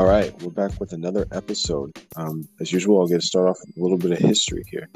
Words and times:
All 0.00 0.06
right, 0.06 0.32
we're 0.42 0.50
back 0.50 0.80
with 0.80 0.94
another 0.94 1.26
episode. 1.30 1.94
Um, 2.16 2.48
as 2.58 2.72
usual, 2.72 3.00
I'll 3.02 3.06
get 3.06 3.20
to 3.20 3.26
start 3.26 3.50
off 3.50 3.58
with 3.60 3.76
a 3.76 3.82
little 3.82 3.98
bit 3.98 4.12
of 4.12 4.18
history 4.18 4.64
here. 4.66 4.88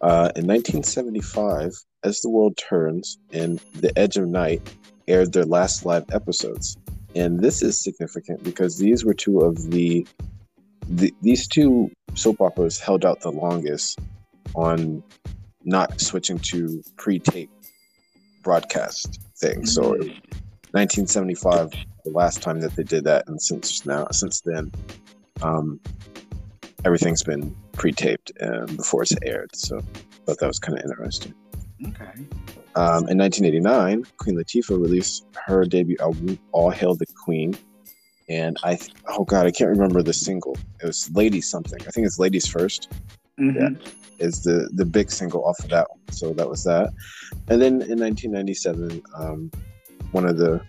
Uh, 0.00 0.34
in 0.34 0.44
1975, 0.48 1.72
As 2.02 2.20
the 2.20 2.28
World 2.28 2.56
Turns 2.56 3.16
and 3.32 3.60
The 3.76 3.96
Edge 3.96 4.16
of 4.16 4.26
Night 4.26 4.60
aired 5.06 5.32
their 5.32 5.44
last 5.44 5.86
live 5.86 6.06
episodes. 6.12 6.76
And 7.14 7.38
this 7.38 7.62
is 7.62 7.80
significant 7.80 8.42
because 8.42 8.76
these 8.76 9.04
were 9.04 9.14
two 9.14 9.38
of 9.38 9.70
the, 9.70 10.04
the 10.88 11.14
these 11.22 11.46
two 11.46 11.92
soap 12.14 12.40
operas 12.40 12.80
held 12.80 13.04
out 13.04 13.20
the 13.20 13.30
longest 13.30 14.00
on 14.56 15.04
not 15.62 16.00
switching 16.00 16.40
to 16.40 16.82
pre-tape 16.96 17.52
broadcast 18.42 19.20
things. 19.36 19.72
So 19.72 19.90
1975, 19.90 21.72
the 22.04 22.10
last 22.10 22.42
time 22.42 22.60
that 22.60 22.74
they 22.76 22.82
did 22.82 23.04
that, 23.04 23.26
and 23.28 23.40
since 23.40 23.84
now, 23.86 24.06
since 24.12 24.40
then, 24.40 24.70
um, 25.42 25.80
everything's 26.84 27.22
been 27.22 27.54
pre-taped 27.72 28.30
um, 28.40 28.66
before 28.76 29.02
it's 29.02 29.14
aired. 29.22 29.54
So, 29.56 29.78
I 29.78 29.82
thought 30.26 30.38
that 30.38 30.46
was 30.46 30.58
kind 30.58 30.78
of 30.78 30.84
interesting. 30.84 31.34
Okay. 31.88 32.12
Um, 32.76 33.08
in 33.08 33.18
1989, 33.18 34.04
Queen 34.18 34.36
Latifah 34.36 34.80
released 34.80 35.24
her 35.46 35.64
debut 35.64 35.96
album, 36.00 36.38
"All 36.52 36.70
Hail 36.70 36.94
the 36.94 37.06
Queen," 37.06 37.56
and 38.28 38.56
I, 38.64 38.78
oh 39.08 39.24
god, 39.24 39.46
I 39.46 39.50
can't 39.50 39.70
remember 39.70 40.02
the 40.02 40.12
single. 40.12 40.56
It 40.82 40.86
was 40.86 41.10
"Ladies 41.14 41.48
Something." 41.48 41.80
I 41.86 41.90
think 41.90 42.06
it's 42.06 42.18
"Ladies 42.18 42.46
1st 42.46 42.88
Mhm. 43.38 43.54
Yeah. 43.80 43.90
is 44.26 44.42
the 44.44 44.68
the 44.74 44.84
big 44.84 45.10
single 45.10 45.44
off 45.44 45.58
of 45.62 45.70
that 45.70 45.88
one. 45.90 45.98
So 46.10 46.32
that 46.34 46.48
was 46.48 46.64
that. 46.64 46.90
And 47.48 47.60
then 47.60 47.82
in 47.82 47.98
1997, 47.98 49.02
um, 49.16 49.50
one 50.12 50.24
of 50.26 50.36
the 50.38 50.60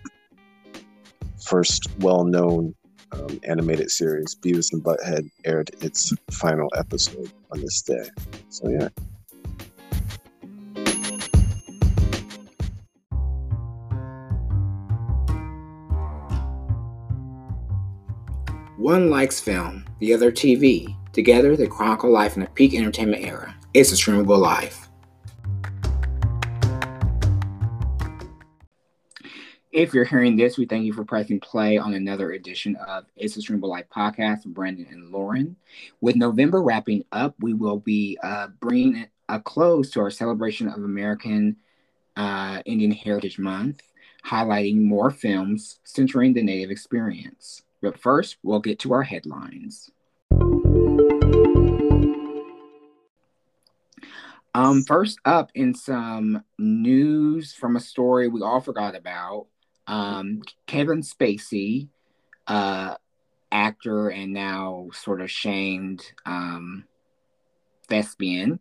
first 1.46 1.88
well-known 2.00 2.74
um, 3.12 3.40
animated 3.44 3.90
series, 3.90 4.34
Beavis 4.34 4.72
and 4.72 4.82
Butthead, 4.82 5.30
aired 5.44 5.70
its 5.80 6.12
final 6.30 6.68
episode 6.76 7.32
on 7.52 7.60
this 7.60 7.82
day. 7.82 8.08
So 8.50 8.68
yeah. 8.68 8.88
One 18.76 19.10
likes 19.10 19.40
film, 19.40 19.84
the 20.00 20.12
other 20.14 20.30
TV. 20.30 20.94
Together, 21.12 21.56
they 21.56 21.66
chronicle 21.66 22.10
life 22.10 22.36
in 22.36 22.42
the 22.42 22.50
peak 22.50 22.74
entertainment 22.74 23.24
era. 23.24 23.54
It's 23.74 23.90
a 23.90 23.94
streamable 23.94 24.38
life. 24.38 24.85
If 29.76 29.92
you're 29.92 30.06
hearing 30.06 30.36
this, 30.36 30.56
we 30.56 30.64
thank 30.64 30.86
you 30.86 30.94
for 30.94 31.04
pressing 31.04 31.38
play 31.38 31.76
on 31.76 31.92
another 31.92 32.32
edition 32.32 32.76
of 32.76 33.04
It's 33.14 33.36
a 33.36 33.40
Streamable 33.40 33.68
Life 33.68 33.84
podcast 33.94 34.46
Brandon 34.46 34.86
and 34.90 35.10
Lorin. 35.10 35.54
With 36.00 36.16
November 36.16 36.62
wrapping 36.62 37.04
up, 37.12 37.34
we 37.40 37.52
will 37.52 37.76
be 37.76 38.16
uh, 38.22 38.46
bringing 38.58 39.06
a 39.28 39.38
close 39.38 39.90
to 39.90 40.00
our 40.00 40.10
celebration 40.10 40.68
of 40.68 40.76
American 40.76 41.56
uh, 42.16 42.62
Indian 42.64 42.90
Heritage 42.90 43.38
Month, 43.38 43.82
highlighting 44.24 44.80
more 44.80 45.10
films 45.10 45.78
centering 45.84 46.32
the 46.32 46.42
Native 46.42 46.70
experience. 46.70 47.60
But 47.82 47.98
first, 47.98 48.38
we'll 48.42 48.60
get 48.60 48.78
to 48.78 48.94
our 48.94 49.02
headlines. 49.02 49.90
Um, 54.54 54.84
first 54.84 55.18
up, 55.26 55.50
in 55.54 55.74
some 55.74 56.42
news 56.56 57.52
from 57.52 57.76
a 57.76 57.80
story 57.80 58.28
we 58.28 58.40
all 58.40 58.62
forgot 58.62 58.96
about, 58.96 59.48
um, 59.86 60.42
Kevin 60.66 61.02
Spacey, 61.02 61.88
uh, 62.46 62.94
actor 63.52 64.08
and 64.08 64.32
now 64.32 64.88
sort 64.92 65.20
of 65.20 65.30
shamed 65.30 66.02
um, 66.24 66.84
thespian, 67.88 68.58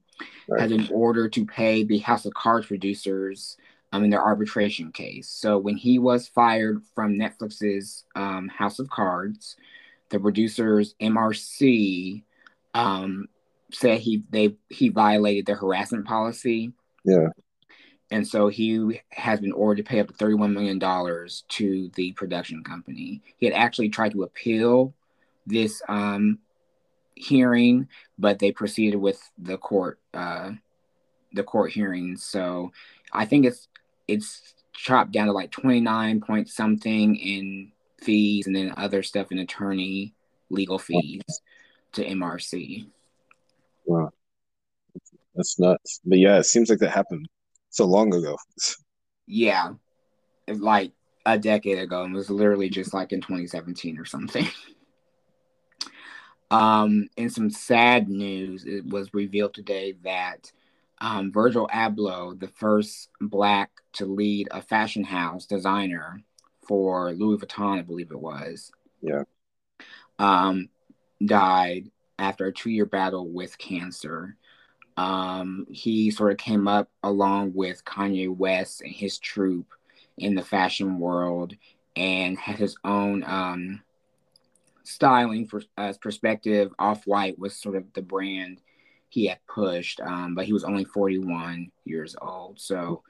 Right. 0.47 0.62
has 0.62 0.72
been 0.72 0.88
ordered 0.94 1.34
to 1.34 1.46
pay 1.46 1.84
the 1.84 1.97
House 1.97 2.25
of 2.25 2.34
Cards 2.34 2.68
producers 2.68 3.58
um, 3.91 4.03
in 4.03 4.09
their 4.09 4.24
arbitration 4.24 4.91
case. 4.91 5.28
So 5.28 5.58
when 5.58 5.75
he 5.75 6.00
was 6.00 6.28
fired 6.28 6.81
from 6.94 7.16
Netflix's 7.18 8.06
um, 8.16 8.47
House 8.47 8.80
of 8.80 8.90
Cards, 8.90 9.56
the 10.09 10.19
producers 10.19 10.96
MRC 11.02 12.24
um, 12.74 13.28
said 13.74 14.00
he 14.00 14.24
they 14.30 14.56
he 14.69 14.90
violated 14.90 15.46
their 15.47 15.56
harassment 15.56 16.06
policy, 16.06 16.72
Yeah. 17.03 17.28
And 18.11 18.27
so 18.27 18.47
he 18.47 19.01
has 19.09 19.39
been 19.39 19.51
ordered 19.51 19.77
to 19.77 19.89
pay 19.89 19.99
up 19.99 20.07
to 20.07 20.13
thirty 20.13 20.35
one 20.35 20.53
million 20.53 20.77
dollars 20.77 21.43
to 21.49 21.89
the 21.95 22.11
production 22.13 22.63
company. 22.63 23.21
He 23.38 23.45
had 23.45 23.55
actually 23.55 23.89
tried 23.89 24.11
to 24.11 24.23
appeal 24.23 24.93
this 25.47 25.81
um, 25.89 26.39
hearing, 27.16 27.88
but 28.19 28.39
they 28.39 28.51
proceeded 28.51 28.97
with 28.97 29.19
the 29.38 29.57
court 29.57 29.99
uh, 30.13 30.51
the 31.33 31.43
court 31.43 31.71
hearings. 31.71 32.23
So 32.23 32.71
I 33.11 33.25
think 33.25 33.45
it's 33.45 33.67
it's 34.07 34.53
chopped 34.73 35.11
down 35.11 35.27
to 35.27 35.33
like 35.33 35.51
twenty 35.51 35.81
nine 35.81 36.22
point 36.22 36.47
something 36.49 37.16
in 37.16 37.72
fees, 38.01 38.45
and 38.45 38.55
then 38.55 38.73
other 38.77 39.01
stuff 39.01 39.31
in 39.31 39.39
attorney 39.39 40.13
legal 40.51 40.77
fees 40.77 41.23
to 41.93 42.05
MRC. 42.05 42.85
Wow. 43.85 44.11
That's 45.33 45.59
nuts. 45.59 46.01
But 46.05 46.19
yeah, 46.19 46.37
it 46.37 46.45
seems 46.45 46.69
like 46.69 46.79
that 46.79 46.91
happened 46.91 47.27
so 47.75 47.86
long 47.86 48.13
ago. 48.13 48.38
Yeah, 49.28 49.74
it's 50.47 50.62
like 50.62 50.94
a 51.25 51.38
decade 51.38 51.78
ago, 51.78 52.03
and 52.03 52.13
it 52.13 52.18
was 52.18 52.30
literally 52.30 52.69
just 52.69 52.94
like 52.94 53.12
in 53.12 53.19
2017 53.19 53.97
or 53.97 54.06
something. 54.06 54.47
um, 56.52 57.09
in 57.18 57.30
some 57.30 57.50
sad 57.50 58.08
news, 58.08 58.66
it 58.66 58.85
was 58.85 59.14
revealed 59.14 59.53
today 59.53 59.94
that 60.03 60.52
um, 61.02 61.34
Virgil 61.34 61.68
Abloh, 61.74 62.40
the 62.40 62.47
first 62.47 63.09
black 63.19 63.72
to 63.94 64.06
lead 64.06 64.47
a 64.52 64.62
fashion 64.62 65.03
house 65.03 65.46
designer 65.46 66.22
for 66.66 67.12
Louis 67.12 67.38
Vuitton, 67.38 67.80
I 67.80 67.81
believe 67.81 68.12
it 68.12 68.19
was, 68.19 68.72
Yeah. 69.02 69.24
um, 70.18 70.69
died 71.24 71.91
after 72.18 72.46
a 72.46 72.53
two-year 72.53 72.85
battle 72.85 73.28
with 73.28 73.58
cancer. 73.58 74.38
Um, 74.97 75.67
he 75.69 76.11
sort 76.11 76.31
of 76.31 76.38
came 76.38 76.67
up 76.67 76.89
along 77.03 77.53
with 77.53 77.83
Kanye 77.83 78.33
West 78.35 78.81
and 78.81 78.91
his 78.91 79.19
troupe 79.19 79.73
in 80.17 80.35
the 80.35 80.41
fashion 80.41 81.00
world 81.00 81.53
and 81.95 82.38
had 82.38 82.57
his 82.57 82.78
own 82.83 83.23
um, 83.25 83.81
styling 84.84 85.47
for 85.47 85.61
as 85.78 85.97
perspective. 85.97 86.73
Off 86.79 87.05
White 87.05 87.38
was 87.38 87.55
sort 87.55 87.75
of 87.75 87.91
the 87.94 88.01
brand 88.01 88.61
he 89.09 89.28
had 89.28 89.39
pushed, 89.47 90.01
um, 90.01 90.35
but 90.35 90.45
he 90.45 90.53
was 90.53 90.63
only 90.63 90.85
41 90.85 91.72
years 91.85 92.16
old. 92.22 92.59
So 92.59 93.03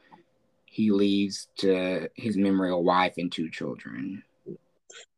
he 0.66 0.92
leaves 0.92 1.48
to 1.60 2.10
his 2.16 2.38
memory 2.38 2.72
a 2.72 2.78
wife 2.78 3.14
and 3.18 3.32
two 3.32 3.50
children. 3.50 4.24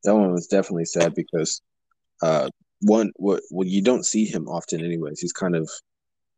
That 0.03 0.15
one 0.15 0.31
was 0.31 0.47
definitely 0.47 0.85
sad 0.85 1.13
because 1.15 1.61
uh 2.21 2.49
one 2.81 3.11
what 3.15 3.41
well 3.51 3.67
you 3.67 3.81
don't 3.81 4.05
see 4.05 4.25
him 4.25 4.47
often 4.47 4.83
anyways. 4.83 5.19
He's 5.19 5.33
kind 5.33 5.55
of 5.55 5.69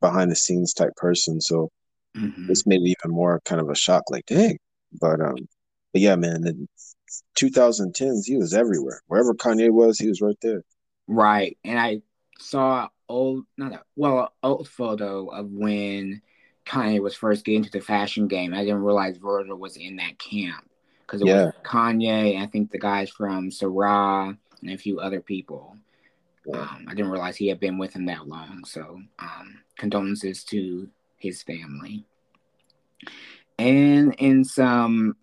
behind 0.02 0.32
the 0.32 0.36
scenes 0.36 0.74
type 0.74 0.96
person. 0.96 1.42
So 1.42 1.70
Mhm. 2.16 2.48
this 2.48 2.66
made 2.66 2.82
it 2.82 2.96
even 3.00 3.12
more 3.16 3.42
kind 3.46 3.62
of 3.62 3.70
a 3.70 3.76
shock, 3.76 4.04
like 4.10 4.26
dang. 4.26 4.58
But 5.00 5.22
um 5.22 5.36
but 5.94 6.02
yeah, 6.02 6.16
man, 6.16 6.46
in 6.48 6.68
2010s 7.36 8.26
he 8.26 8.38
was 8.38 8.54
everywhere. 8.54 9.02
Wherever 9.08 9.34
Kanye 9.34 9.72
was, 9.72 9.98
he 10.00 10.08
was 10.08 10.22
right 10.22 10.38
there. 10.42 10.64
Right. 11.08 11.58
And 11.64 11.80
I 11.80 12.02
saw 12.40 12.90
old 13.08 13.46
not 13.58 13.74
a 13.74 13.82
well, 13.96 14.34
old 14.44 14.68
photo 14.68 15.28
of 15.28 15.52
when 15.52 16.22
Kanye 16.66 17.02
was 17.02 17.16
first 17.16 17.46
getting 17.46 17.64
to 17.64 17.72
the 17.72 17.82
fashion 17.82 18.28
game. 18.28 18.54
I 18.54 18.64
didn't 18.64 18.84
realize 18.84 19.18
Virgil 19.18 19.58
was 19.58 19.78
in 19.78 19.96
that 19.98 20.20
camp. 20.20 20.70
Because 21.02 21.22
it 21.22 21.28
Yeah. 21.28 21.46
was 21.46 21.54
Kanye 21.64 22.36
and 22.36 22.44
I 22.44 22.48
think 22.48 22.72
the 22.72 22.78
guys 22.78 23.10
from 23.10 23.50
Sarah 23.50 24.38
and 24.62 24.70
a 24.72 24.78
few 24.78 25.00
other 25.00 25.22
people. 25.22 25.76
Um, 26.54 26.86
I 26.88 26.94
didn't 26.94 27.12
realize 27.12 27.36
he 27.36 27.48
had 27.48 27.60
been 27.60 27.78
with 27.78 27.94
him 27.94 28.06
that 28.06 28.28
long. 28.28 28.64
So 28.66 29.02
um, 29.20 29.62
condolences 29.78 30.44
to 30.46 30.90
his 31.18 31.44
family. 31.44 32.06
And 33.58 34.16
in 34.16 34.44
some 34.46 35.16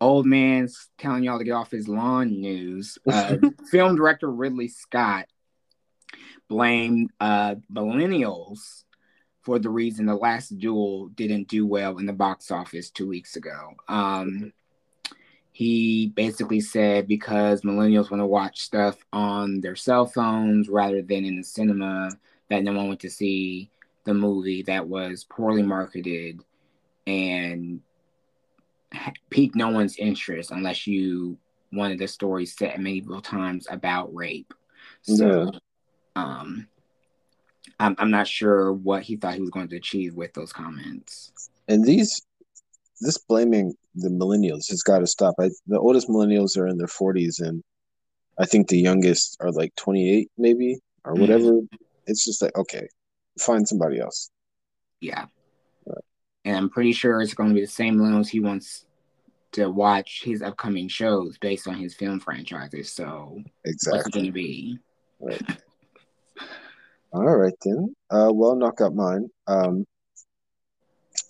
old 0.00 0.26
man's 0.26 0.88
telling 0.98 1.24
y'all 1.24 1.38
to 1.38 1.44
get 1.44 1.52
off 1.52 1.70
his 1.70 1.88
lawn 1.88 2.40
news, 2.40 2.98
uh, 3.10 3.36
film 3.70 3.96
director 3.96 4.30
Ridley 4.30 4.68
Scott 4.68 5.26
blamed 6.48 7.10
uh, 7.20 7.56
millennials 7.72 8.84
for 9.42 9.58
the 9.58 9.70
reason 9.70 10.06
the 10.06 10.14
last 10.14 10.58
duel 10.58 11.08
didn't 11.08 11.48
do 11.48 11.66
well 11.66 11.98
in 11.98 12.06
the 12.06 12.12
box 12.12 12.50
office 12.50 12.90
two 12.90 13.08
weeks 13.08 13.36
ago. 13.36 13.74
Um, 13.88 14.52
he 15.58 16.12
basically 16.14 16.60
said 16.60 17.08
because 17.08 17.62
millennials 17.62 18.12
want 18.12 18.20
to 18.20 18.26
watch 18.26 18.60
stuff 18.60 18.96
on 19.12 19.60
their 19.60 19.74
cell 19.74 20.06
phones 20.06 20.68
rather 20.68 21.02
than 21.02 21.24
in 21.24 21.36
the 21.36 21.42
cinema, 21.42 22.10
that 22.48 22.62
no 22.62 22.72
one 22.72 22.86
went 22.86 23.00
to 23.00 23.10
see 23.10 23.68
the 24.04 24.14
movie 24.14 24.62
that 24.62 24.86
was 24.86 25.24
poorly 25.24 25.64
marketed 25.64 26.40
and 27.08 27.80
piqued 29.30 29.56
no 29.56 29.70
one's 29.70 29.96
interest 29.96 30.52
unless 30.52 30.86
you 30.86 31.36
of 31.76 31.98
the 31.98 32.06
stories 32.06 32.54
said 32.56 32.78
medieval 32.78 33.20
times 33.20 33.66
about 33.68 34.14
rape. 34.14 34.54
So, 35.02 35.50
yeah. 35.52 35.58
um, 36.14 36.68
I'm, 37.80 37.96
I'm 37.98 38.12
not 38.12 38.28
sure 38.28 38.72
what 38.72 39.02
he 39.02 39.16
thought 39.16 39.34
he 39.34 39.40
was 39.40 39.50
going 39.50 39.66
to 39.70 39.76
achieve 39.76 40.14
with 40.14 40.32
those 40.34 40.52
comments. 40.52 41.32
And 41.66 41.84
these, 41.84 42.24
this 43.00 43.18
blaming 43.18 43.74
the 44.00 44.08
millennials 44.08 44.68
has 44.70 44.82
got 44.82 45.00
to 45.00 45.06
stop. 45.06 45.34
I, 45.40 45.50
the 45.66 45.78
oldest 45.78 46.08
millennials 46.08 46.56
are 46.56 46.66
in 46.66 46.78
their 46.78 46.86
40s, 46.86 47.40
and 47.40 47.62
I 48.38 48.46
think 48.46 48.68
the 48.68 48.78
youngest 48.78 49.36
are 49.40 49.50
like 49.50 49.74
28, 49.76 50.30
maybe, 50.38 50.78
or 51.04 51.12
mm-hmm. 51.12 51.20
whatever. 51.20 51.52
Mm-hmm. 51.52 51.76
It's 52.06 52.24
just 52.24 52.40
like, 52.40 52.56
okay, 52.56 52.88
find 53.38 53.66
somebody 53.66 54.00
else. 54.00 54.30
Yeah. 55.00 55.26
Right. 55.86 56.04
And 56.44 56.56
I'm 56.56 56.70
pretty 56.70 56.92
sure 56.92 57.20
it's 57.20 57.34
going 57.34 57.50
to 57.50 57.54
be 57.54 57.60
the 57.60 57.66
same 57.66 57.96
millennials 57.96 58.28
he 58.28 58.40
wants 58.40 58.86
to 59.52 59.68
watch 59.68 60.22
his 60.24 60.42
upcoming 60.42 60.88
shows 60.88 61.38
based 61.38 61.66
on 61.66 61.74
his 61.74 61.94
film 61.94 62.20
franchises. 62.20 62.92
So 62.92 63.42
exactly. 63.64 63.98
what's 63.98 64.08
it 64.08 64.12
going 64.12 64.26
to 64.26 64.32
be? 64.32 64.78
Right. 65.20 65.42
All 67.12 67.24
right 67.24 67.54
then. 67.64 67.94
Uh, 68.10 68.30
well, 68.32 68.54
knock 68.54 68.80
out 68.80 68.94
mine. 68.94 69.28
Um, 69.46 69.86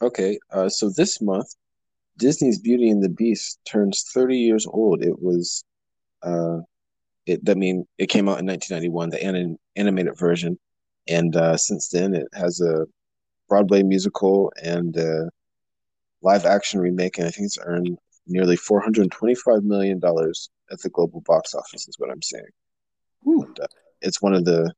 okay. 0.02 0.38
Uh, 0.50 0.68
so 0.68 0.90
this 0.90 1.20
month, 1.20 1.54
Disney's 2.18 2.58
Beauty 2.58 2.90
and 2.90 3.02
the 3.02 3.08
Beast 3.08 3.58
turns 3.64 4.04
30 4.12 4.36
years 4.36 4.66
old. 4.66 5.02
It 5.02 5.20
was, 5.22 5.64
uh, 6.22 6.58
it. 7.26 7.40
I 7.48 7.54
mean, 7.54 7.86
it 7.96 8.08
came 8.08 8.28
out 8.28 8.40
in 8.40 8.46
1991, 8.46 9.10
the 9.10 9.22
anim- 9.22 9.58
animated 9.76 10.18
version, 10.18 10.58
and 11.08 11.34
uh, 11.36 11.56
since 11.56 11.88
then 11.88 12.14
it 12.14 12.26
has 12.34 12.60
a 12.60 12.86
Broadway 13.48 13.82
musical 13.82 14.52
and 14.62 14.96
a 14.96 15.30
live 16.22 16.44
action 16.44 16.80
remake, 16.80 17.18
and 17.18 17.26
I 17.26 17.30
think 17.30 17.46
it's 17.46 17.58
earned 17.62 17.96
nearly 18.26 18.56
425 18.56 19.64
million 19.64 19.98
dollars 19.98 20.50
at 20.70 20.80
the 20.80 20.90
global 20.90 21.22
box 21.22 21.54
office. 21.54 21.88
Is 21.88 21.98
what 21.98 22.10
I'm 22.10 22.22
saying. 22.22 22.44
And, 23.44 23.60
uh, 23.60 23.66
it's 24.02 24.20
one 24.20 24.34
of 24.34 24.44
the 24.44 24.72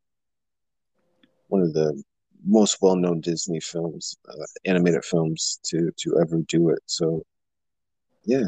one 1.49 1.63
of 1.63 1.73
the 1.73 2.01
most 2.45 2.79
well-known 2.81 3.21
Disney 3.21 3.61
films, 3.61 4.17
uh, 4.29 4.45
animated 4.65 5.05
films 5.05 5.59
to 5.65 5.91
to 5.99 6.19
ever 6.21 6.41
do 6.49 6.71
it. 6.71 6.81
So, 6.87 7.23
yeah, 8.25 8.47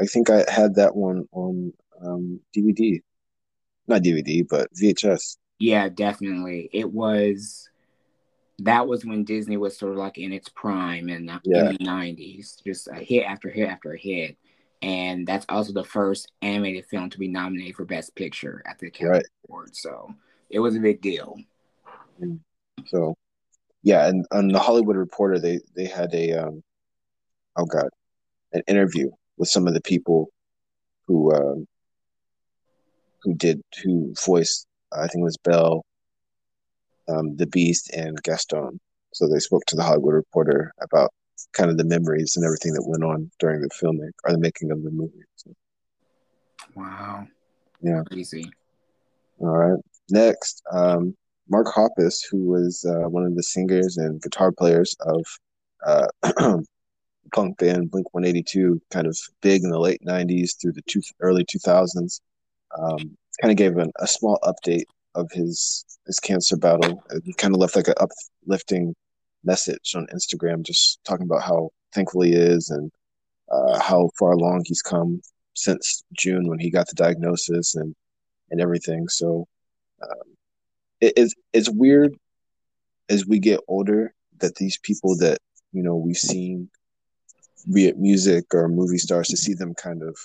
I 0.00 0.06
think 0.06 0.30
I 0.30 0.44
had 0.48 0.74
that 0.76 0.94
one 0.94 1.28
on 1.32 1.72
um, 2.04 2.40
DVD, 2.56 3.00
not 3.86 4.02
DVD, 4.02 4.46
but 4.48 4.72
VHS. 4.74 5.36
Yeah, 5.58 5.88
definitely. 5.88 6.70
It 6.72 6.90
was. 6.90 7.68
That 8.62 8.86
was 8.86 9.06
when 9.06 9.24
Disney 9.24 9.56
was 9.56 9.78
sort 9.78 9.92
of 9.92 9.98
like 9.98 10.18
in 10.18 10.34
its 10.34 10.50
prime 10.50 11.08
in, 11.08 11.24
yeah. 11.44 11.70
in 11.70 11.72
the 11.72 11.78
'90s, 11.78 12.62
just 12.62 12.88
a 12.88 12.96
hit 12.96 13.24
after 13.24 13.48
hit 13.48 13.68
after 13.68 13.96
hit, 13.96 14.36
and 14.82 15.26
that's 15.26 15.46
also 15.48 15.72
the 15.72 15.84
first 15.84 16.30
animated 16.42 16.84
film 16.86 17.08
to 17.08 17.18
be 17.18 17.28
nominated 17.28 17.74
for 17.74 17.86
Best 17.86 18.14
Picture 18.14 18.62
at 18.66 18.78
the 18.78 18.88
Academy 18.88 19.16
right. 19.16 19.26
Awards. 19.48 19.80
So 19.80 20.14
it 20.50 20.58
was 20.58 20.76
a 20.76 20.80
big 20.80 21.00
deal. 21.00 21.38
So, 22.86 23.16
yeah, 23.82 24.08
and 24.08 24.26
on 24.30 24.48
the 24.48 24.58
Hollywood 24.58 24.96
Reporter, 24.96 25.38
they 25.38 25.60
they 25.74 25.86
had 25.86 26.14
a 26.14 26.32
um, 26.32 26.62
oh 27.56 27.66
god, 27.66 27.88
an 28.52 28.62
interview 28.66 29.10
with 29.36 29.48
some 29.48 29.66
of 29.66 29.74
the 29.74 29.80
people 29.80 30.30
who 31.06 31.34
um, 31.34 31.66
who 33.22 33.34
did 33.34 33.62
who 33.82 34.14
voiced 34.24 34.66
I 34.92 35.06
think 35.06 35.22
it 35.22 35.24
was 35.24 35.36
Belle, 35.38 35.84
um, 37.08 37.36
the 37.36 37.46
Beast, 37.46 37.90
and 37.94 38.20
Gaston. 38.22 38.80
So 39.12 39.28
they 39.28 39.38
spoke 39.38 39.64
to 39.66 39.76
the 39.76 39.82
Hollywood 39.82 40.14
Reporter 40.14 40.72
about 40.80 41.10
kind 41.52 41.70
of 41.70 41.78
the 41.78 41.84
memories 41.84 42.34
and 42.36 42.44
everything 42.44 42.72
that 42.74 42.86
went 42.86 43.04
on 43.04 43.30
during 43.38 43.60
the 43.60 43.70
filming 43.70 44.10
or 44.24 44.32
the 44.32 44.38
making 44.38 44.70
of 44.70 44.82
the 44.82 44.90
movie. 44.90 45.24
So. 45.36 45.54
Wow. 46.74 47.26
Yeah. 47.80 48.02
Crazy. 48.06 48.50
All 49.38 49.56
right. 49.56 49.80
Next, 50.10 50.62
um, 50.72 51.16
Mark 51.50 51.66
Hoppus, 51.66 52.20
who 52.30 52.44
was 52.44 52.84
uh, 52.84 53.08
one 53.08 53.24
of 53.24 53.34
the 53.34 53.42
singers 53.42 53.98
and 53.98 54.22
guitar 54.22 54.52
players 54.52 54.96
of 55.00 55.26
uh, 55.84 56.06
punk 57.34 57.58
band 57.58 57.90
Blink 57.90 58.12
182, 58.14 58.80
kind 58.90 59.06
of 59.06 59.18
big 59.42 59.64
in 59.64 59.70
the 59.70 59.78
late 59.78 60.00
90s 60.06 60.60
through 60.60 60.72
the 60.72 60.82
two, 60.82 61.02
early 61.20 61.44
2000s, 61.44 62.20
um, 62.78 63.16
kind 63.40 63.50
of 63.50 63.56
gave 63.56 63.76
an, 63.76 63.90
a 63.98 64.06
small 64.06 64.38
update 64.44 64.84
of 65.16 65.30
his 65.32 65.84
his 66.06 66.20
cancer 66.20 66.56
battle. 66.56 67.02
He 67.24 67.32
kind 67.34 67.54
of 67.54 67.60
left 67.60 67.76
like 67.76 67.88
an 67.88 67.94
uplifting 67.98 68.94
message 69.44 69.94
on 69.96 70.06
Instagram, 70.14 70.62
just 70.62 71.00
talking 71.04 71.26
about 71.26 71.42
how 71.42 71.70
thankful 71.92 72.22
he 72.22 72.32
is 72.32 72.70
and 72.70 72.92
uh, 73.50 73.80
how 73.80 74.10
far 74.18 74.32
along 74.32 74.62
he's 74.66 74.82
come 74.82 75.20
since 75.54 76.04
June 76.12 76.48
when 76.48 76.60
he 76.60 76.70
got 76.70 76.86
the 76.88 76.94
diagnosis 76.94 77.74
and 77.74 77.94
and 78.50 78.60
everything. 78.60 79.08
So 79.08 79.46
um, 80.02 80.29
it, 81.00 81.14
it's 81.16 81.34
it's 81.52 81.70
weird 81.70 82.14
as 83.08 83.26
we 83.26 83.38
get 83.38 83.60
older 83.68 84.14
that 84.38 84.54
these 84.56 84.78
people 84.78 85.16
that 85.16 85.38
you 85.72 85.82
know 85.82 85.96
we've 85.96 86.16
seen 86.16 86.70
be 87.72 87.86
it 87.86 87.98
music 87.98 88.46
or 88.54 88.68
movie 88.68 88.98
stars 88.98 89.28
to 89.28 89.36
see 89.36 89.54
them 89.54 89.74
kind 89.74 90.02
of 90.02 90.16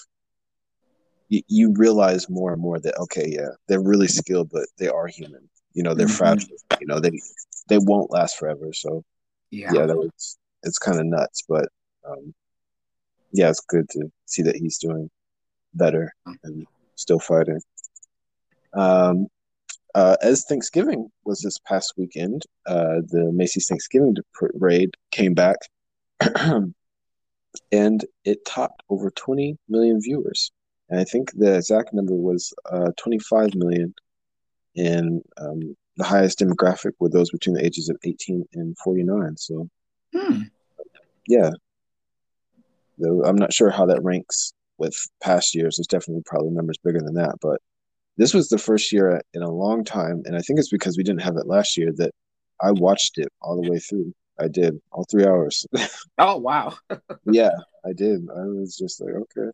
you, 1.30 1.42
you 1.48 1.74
realize 1.74 2.30
more 2.30 2.54
and 2.54 2.62
more 2.62 2.80
that 2.80 2.98
okay 2.98 3.28
yeah 3.28 3.50
they're 3.68 3.82
really 3.82 4.08
skilled 4.08 4.50
but 4.52 4.68
they 4.78 4.88
are 4.88 5.08
human. 5.08 5.50
You 5.74 5.84
know 5.84 5.94
they're 5.94 6.08
mm-hmm. 6.08 6.16
fragile. 6.16 6.58
You 6.80 6.88
know 6.88 7.00
they 7.00 7.12
they 7.68 7.80
won't 7.80 8.12
last 8.12 8.38
forever. 8.38 8.72
So 8.74 9.04
yeah. 9.52 9.72
yeah 9.74 9.86
that 9.86 9.98
was 9.98 10.38
it's 10.64 10.78
kind 10.78 11.00
of 11.00 11.06
nuts 11.06 11.44
but 11.48 11.68
um 12.08 12.34
yeah 13.32 13.50
it's 13.50 13.62
good 13.62 13.88
to 13.90 14.12
see 14.26 14.42
that 14.44 14.56
he's 14.56 14.78
doing 14.78 15.10
better 15.74 16.14
and 16.44 16.66
still 16.96 17.20
fighting. 17.20 17.60
Um 18.74 19.28
uh, 19.96 20.18
as 20.22 20.46
Thanksgiving 20.46 21.10
was 21.26 21.42
this 21.42 21.58
past 21.58 21.94
weekend, 21.98 22.44
uh, 22.68 23.02
the 23.08 23.32
Macy's 23.34 23.68
Thanksgiving 23.68 24.16
Parade 24.34 24.94
came 25.12 25.34
back, 25.34 25.58
and 27.72 28.06
it 28.24 28.46
topped 28.46 28.84
over 28.90 29.10
20 29.10 29.58
million 29.68 30.02
viewers. 30.02 30.52
And 30.90 31.00
I 31.00 31.04
think 31.04 31.32
the 31.34 31.56
exact 31.56 31.94
number 31.94 32.14
was 32.14 32.54
uh, 32.70 32.92
25 32.98 33.56
million, 33.56 33.96
and 34.76 35.24
um, 35.38 35.76
the 35.98 36.04
highest 36.04 36.40
demographic 36.40 36.92
were 37.00 37.10
those 37.10 37.32
between 37.32 37.56
the 37.56 37.66
ages 37.66 37.90
of 37.90 37.98
18 38.04 38.46
and 38.54 38.78
49. 38.84 39.38
So, 39.38 39.70
hmm. 40.14 40.42
yeah, 41.28 41.52
Though 42.98 43.24
I'm 43.24 43.36
not 43.36 43.54
sure 43.54 43.70
how 43.70 43.86
that 43.88 44.04
ranks 44.04 44.54
with 44.78 44.96
past 45.22 45.56
years. 45.56 45.78
There's 45.78 45.88
definitely 45.88 46.24
probably 46.26 46.52
numbers 46.52 46.78
bigger 46.78 47.00
than 47.00 47.16
that, 47.16 47.36
but 47.42 47.62
this 48.18 48.34
was 48.34 48.50
the 48.50 48.58
first 48.58 48.92
year 48.92 49.22
in 49.34 49.42
a 49.42 49.52
long 49.52 49.84
time, 49.84 50.24
and 50.26 50.36
I 50.36 50.40
think 50.40 50.60
it's 50.60 50.70
because 50.70 50.98
we 50.98 51.04
didn't 51.04 51.22
have 51.22 51.38
it 51.38 51.48
last 51.48 51.78
year 51.78 51.92
that 51.98 52.12
I 52.62 52.72
watched 52.72 53.18
it 53.18 53.28
all 53.42 53.62
the 53.62 53.70
way 53.70 53.80
through. 53.80 54.14
I 54.40 54.48
did 54.48 54.80
all 54.92 55.06
three 55.10 55.26
hours. 55.26 55.66
oh 56.18 56.38
wow! 56.38 56.76
yeah, 57.26 57.52
I 57.86 57.94
did. 57.94 58.28
I 58.30 58.46
was 58.46 58.78
just 58.78 59.02
like, 59.02 59.14
okay, 59.14 59.52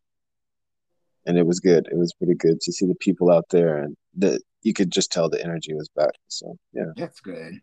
and 1.25 1.37
it 1.37 1.45
was 1.45 1.59
good. 1.59 1.87
It 1.91 1.97
was 1.97 2.13
pretty 2.13 2.35
good 2.35 2.61
to 2.61 2.71
see 2.71 2.85
the 2.85 2.95
people 2.95 3.31
out 3.31 3.45
there, 3.49 3.77
and 3.77 3.95
that 4.17 4.41
you 4.63 4.73
could 4.73 4.91
just 4.91 5.11
tell 5.11 5.29
the 5.29 5.43
energy 5.43 5.73
was 5.73 5.89
back. 5.95 6.13
So 6.27 6.57
yeah, 6.73 6.91
that's 6.95 7.19
good. 7.19 7.59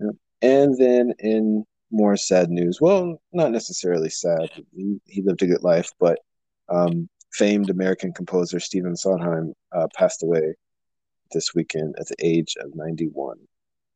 Yeah. 0.00 0.10
And 0.42 0.76
then 0.76 1.14
in 1.18 1.64
more 1.90 2.16
sad 2.16 2.50
news, 2.50 2.80
well, 2.80 3.20
not 3.32 3.52
necessarily 3.52 4.08
sad. 4.08 4.50
He, 4.74 4.98
he 5.06 5.22
lived 5.22 5.42
a 5.42 5.46
good 5.46 5.62
life, 5.62 5.90
but 6.00 6.18
um, 6.68 7.08
famed 7.32 7.70
American 7.70 8.12
composer 8.12 8.60
Stephen 8.60 8.96
Sondheim 8.96 9.54
uh, 9.72 9.86
passed 9.94 10.22
away 10.22 10.54
this 11.32 11.54
weekend 11.54 11.94
at 11.98 12.06
the 12.06 12.16
age 12.20 12.56
of 12.60 12.74
91. 12.74 13.36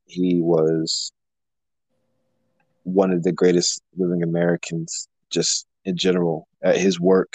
He 0.05 0.41
was 0.41 1.11
one 2.83 3.11
of 3.11 3.23
the 3.23 3.31
greatest 3.31 3.81
living 3.97 4.23
Americans, 4.23 5.07
just 5.29 5.67
in 5.85 5.97
general. 5.97 6.47
At 6.63 6.77
his 6.77 6.99
work 6.99 7.33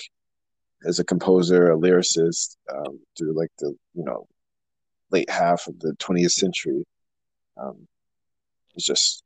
as 0.85 0.99
a 0.99 1.05
composer, 1.05 1.71
a 1.71 1.79
lyricist, 1.79 2.57
um, 2.73 2.99
through 3.17 3.39
like 3.39 3.51
the 3.59 3.75
you 3.95 4.05
know 4.05 4.27
late 5.11 5.31
half 5.31 5.67
of 5.69 5.79
the 5.79 5.95
20th 5.99 6.33
century, 6.33 6.85
um, 7.57 7.87
it's 8.75 8.87
just 8.87 9.23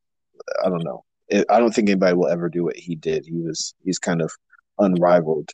I 0.64 0.68
don't 0.68 0.84
know. 0.84 1.04
It, 1.28 1.46
I 1.48 1.58
don't 1.58 1.72
think 1.72 1.88
anybody 1.88 2.14
will 2.14 2.28
ever 2.28 2.48
do 2.48 2.64
what 2.64 2.76
he 2.76 2.94
did. 2.94 3.24
He 3.24 3.40
was 3.40 3.74
he's 3.82 3.98
kind 3.98 4.20
of 4.20 4.30
unrivaled 4.78 5.50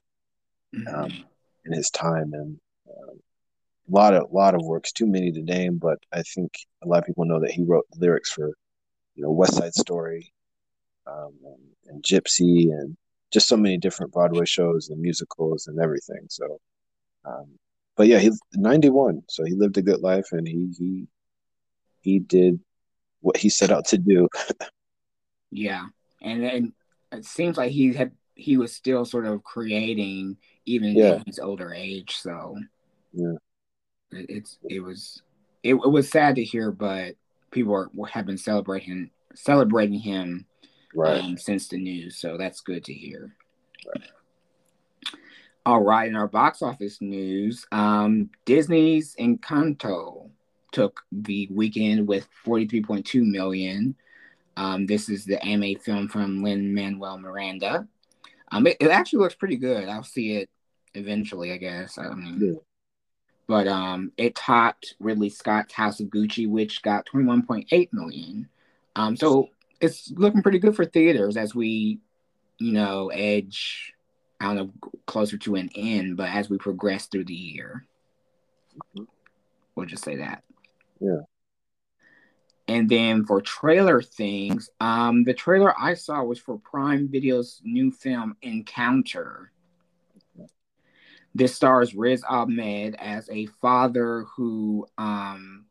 um, 0.92 1.24
in 1.64 1.72
his 1.72 1.90
time, 1.90 2.32
and 2.32 2.58
um, 2.88 3.20
a 3.88 3.92
lot 3.92 4.14
of 4.14 4.32
lot 4.32 4.54
of 4.54 4.62
works. 4.62 4.92
Too 4.92 5.06
many 5.06 5.32
to 5.32 5.42
name, 5.42 5.78
but 5.78 5.98
I 6.12 6.22
think 6.22 6.52
a 6.82 6.88
lot 6.88 6.98
of 6.98 7.06
people 7.06 7.24
know 7.24 7.40
that 7.40 7.50
he 7.50 7.64
wrote 7.64 7.86
lyrics 7.96 8.30
for, 8.30 8.48
you 9.14 9.22
know, 9.22 9.30
West 9.30 9.54
Side 9.54 9.74
Story, 9.74 10.32
um, 11.06 11.32
and, 11.44 11.62
and 11.86 12.02
Gypsy, 12.02 12.70
and 12.70 12.96
just 13.32 13.48
so 13.48 13.56
many 13.56 13.78
different 13.78 14.12
Broadway 14.12 14.44
shows 14.44 14.88
and 14.88 15.00
musicals 15.00 15.66
and 15.66 15.80
everything. 15.80 16.26
So, 16.28 16.60
um, 17.24 17.46
but 17.96 18.06
yeah, 18.06 18.18
he's 18.18 18.40
91, 18.54 19.22
so 19.28 19.44
he 19.44 19.54
lived 19.54 19.78
a 19.78 19.82
good 19.82 20.00
life, 20.00 20.26
and 20.32 20.46
he 20.46 20.72
he 20.78 21.06
he 22.00 22.18
did 22.18 22.60
what 23.20 23.36
he 23.36 23.48
set 23.48 23.70
out 23.70 23.86
to 23.86 23.98
do. 23.98 24.28
yeah, 25.50 25.86
and 26.20 26.44
and 26.44 26.72
it 27.12 27.24
seems 27.24 27.56
like 27.56 27.70
he 27.70 27.92
had 27.92 28.12
he 28.34 28.56
was 28.56 28.72
still 28.72 29.04
sort 29.04 29.26
of 29.26 29.42
creating 29.42 30.36
even 30.66 30.96
Yeah. 30.96 31.14
in 31.16 31.22
his 31.26 31.38
older 31.38 31.72
age. 31.72 32.16
So 32.16 32.56
Yeah. 33.12 33.34
it, 34.12 34.26
it's 34.28 34.58
it 34.68 34.80
was 34.80 35.22
it, 35.62 35.74
it 35.74 35.90
was 35.90 36.10
sad 36.10 36.36
to 36.36 36.44
hear, 36.44 36.70
but 36.72 37.14
people 37.50 37.74
are, 37.74 38.06
have 38.08 38.26
been 38.26 38.38
celebrating 38.38 39.10
celebrating 39.34 39.98
him 39.98 40.46
Right. 40.94 41.22
um, 41.22 41.38
since 41.38 41.68
the 41.68 41.78
news, 41.78 42.16
so 42.18 42.36
that's 42.36 42.60
good 42.60 42.84
to 42.84 42.92
hear. 42.92 43.34
All 45.64 45.80
right, 45.82 46.08
in 46.08 46.16
our 46.16 46.26
box 46.28 46.60
office 46.60 47.00
news, 47.00 47.66
um, 47.70 48.30
Disney's 48.44 49.14
Encanto 49.18 50.28
took 50.72 51.00
the 51.12 51.48
weekend 51.52 52.08
with 52.08 52.26
43.2 52.44 53.24
million. 53.24 53.94
Um, 54.56 54.86
this 54.86 55.08
is 55.08 55.24
the 55.24 55.42
anime 55.44 55.78
film 55.78 56.08
from 56.08 56.42
Lin 56.42 56.74
Manuel 56.74 57.18
Miranda. 57.18 57.86
Um, 58.52 58.66
it, 58.66 58.76
it 58.80 58.88
actually 58.90 59.20
looks 59.20 59.34
pretty 59.34 59.56
good. 59.56 59.88
I'll 59.88 60.04
see 60.04 60.36
it 60.36 60.50
eventually, 60.94 61.52
I 61.52 61.56
guess. 61.56 61.98
I 61.98 62.12
mean, 62.14 62.38
Yeah. 62.40 62.60
but 63.48 63.66
um, 63.66 64.12
it 64.16 64.34
topped 64.34 64.94
Ridley 65.00 65.30
Scott's 65.30 65.72
House 65.72 65.98
of 66.00 66.08
Gucci, 66.08 66.48
which 66.48 66.82
got 66.82 67.06
21.8 67.12 67.88
million. 67.92 68.48
Um, 68.94 69.16
so 69.16 69.48
it's 69.80 70.10
looking 70.12 70.42
pretty 70.42 70.58
good 70.58 70.76
for 70.76 70.84
theaters 70.84 71.36
as 71.36 71.54
we, 71.54 71.98
you 72.58 72.72
know, 72.72 73.08
edge, 73.08 73.94
I 74.38 74.46
don't 74.46 74.56
know, 74.56 74.72
closer 75.06 75.38
to 75.38 75.54
an 75.56 75.70
end, 75.74 76.16
but 76.18 76.28
as 76.28 76.50
we 76.50 76.58
progress 76.58 77.06
through 77.06 77.24
the 77.24 77.34
year. 77.34 77.86
We'll 79.74 79.86
just 79.86 80.04
say 80.04 80.16
that. 80.16 80.42
Yeah. 81.00 81.20
And 82.68 82.88
then 82.88 83.24
for 83.24 83.40
trailer 83.40 84.00
things, 84.00 84.70
um, 84.80 85.24
the 85.24 85.34
trailer 85.34 85.74
I 85.78 85.94
saw 85.94 86.22
was 86.22 86.38
for 86.38 86.58
Prime 86.58 87.08
Video's 87.08 87.60
new 87.64 87.90
film 87.90 88.36
Encounter. 88.42 89.50
This 91.34 91.54
stars 91.54 91.94
Riz 91.94 92.22
Ahmed 92.28 92.94
as 92.98 93.28
a 93.30 93.46
father 93.60 94.26
who 94.36 94.86
um, 94.98 95.64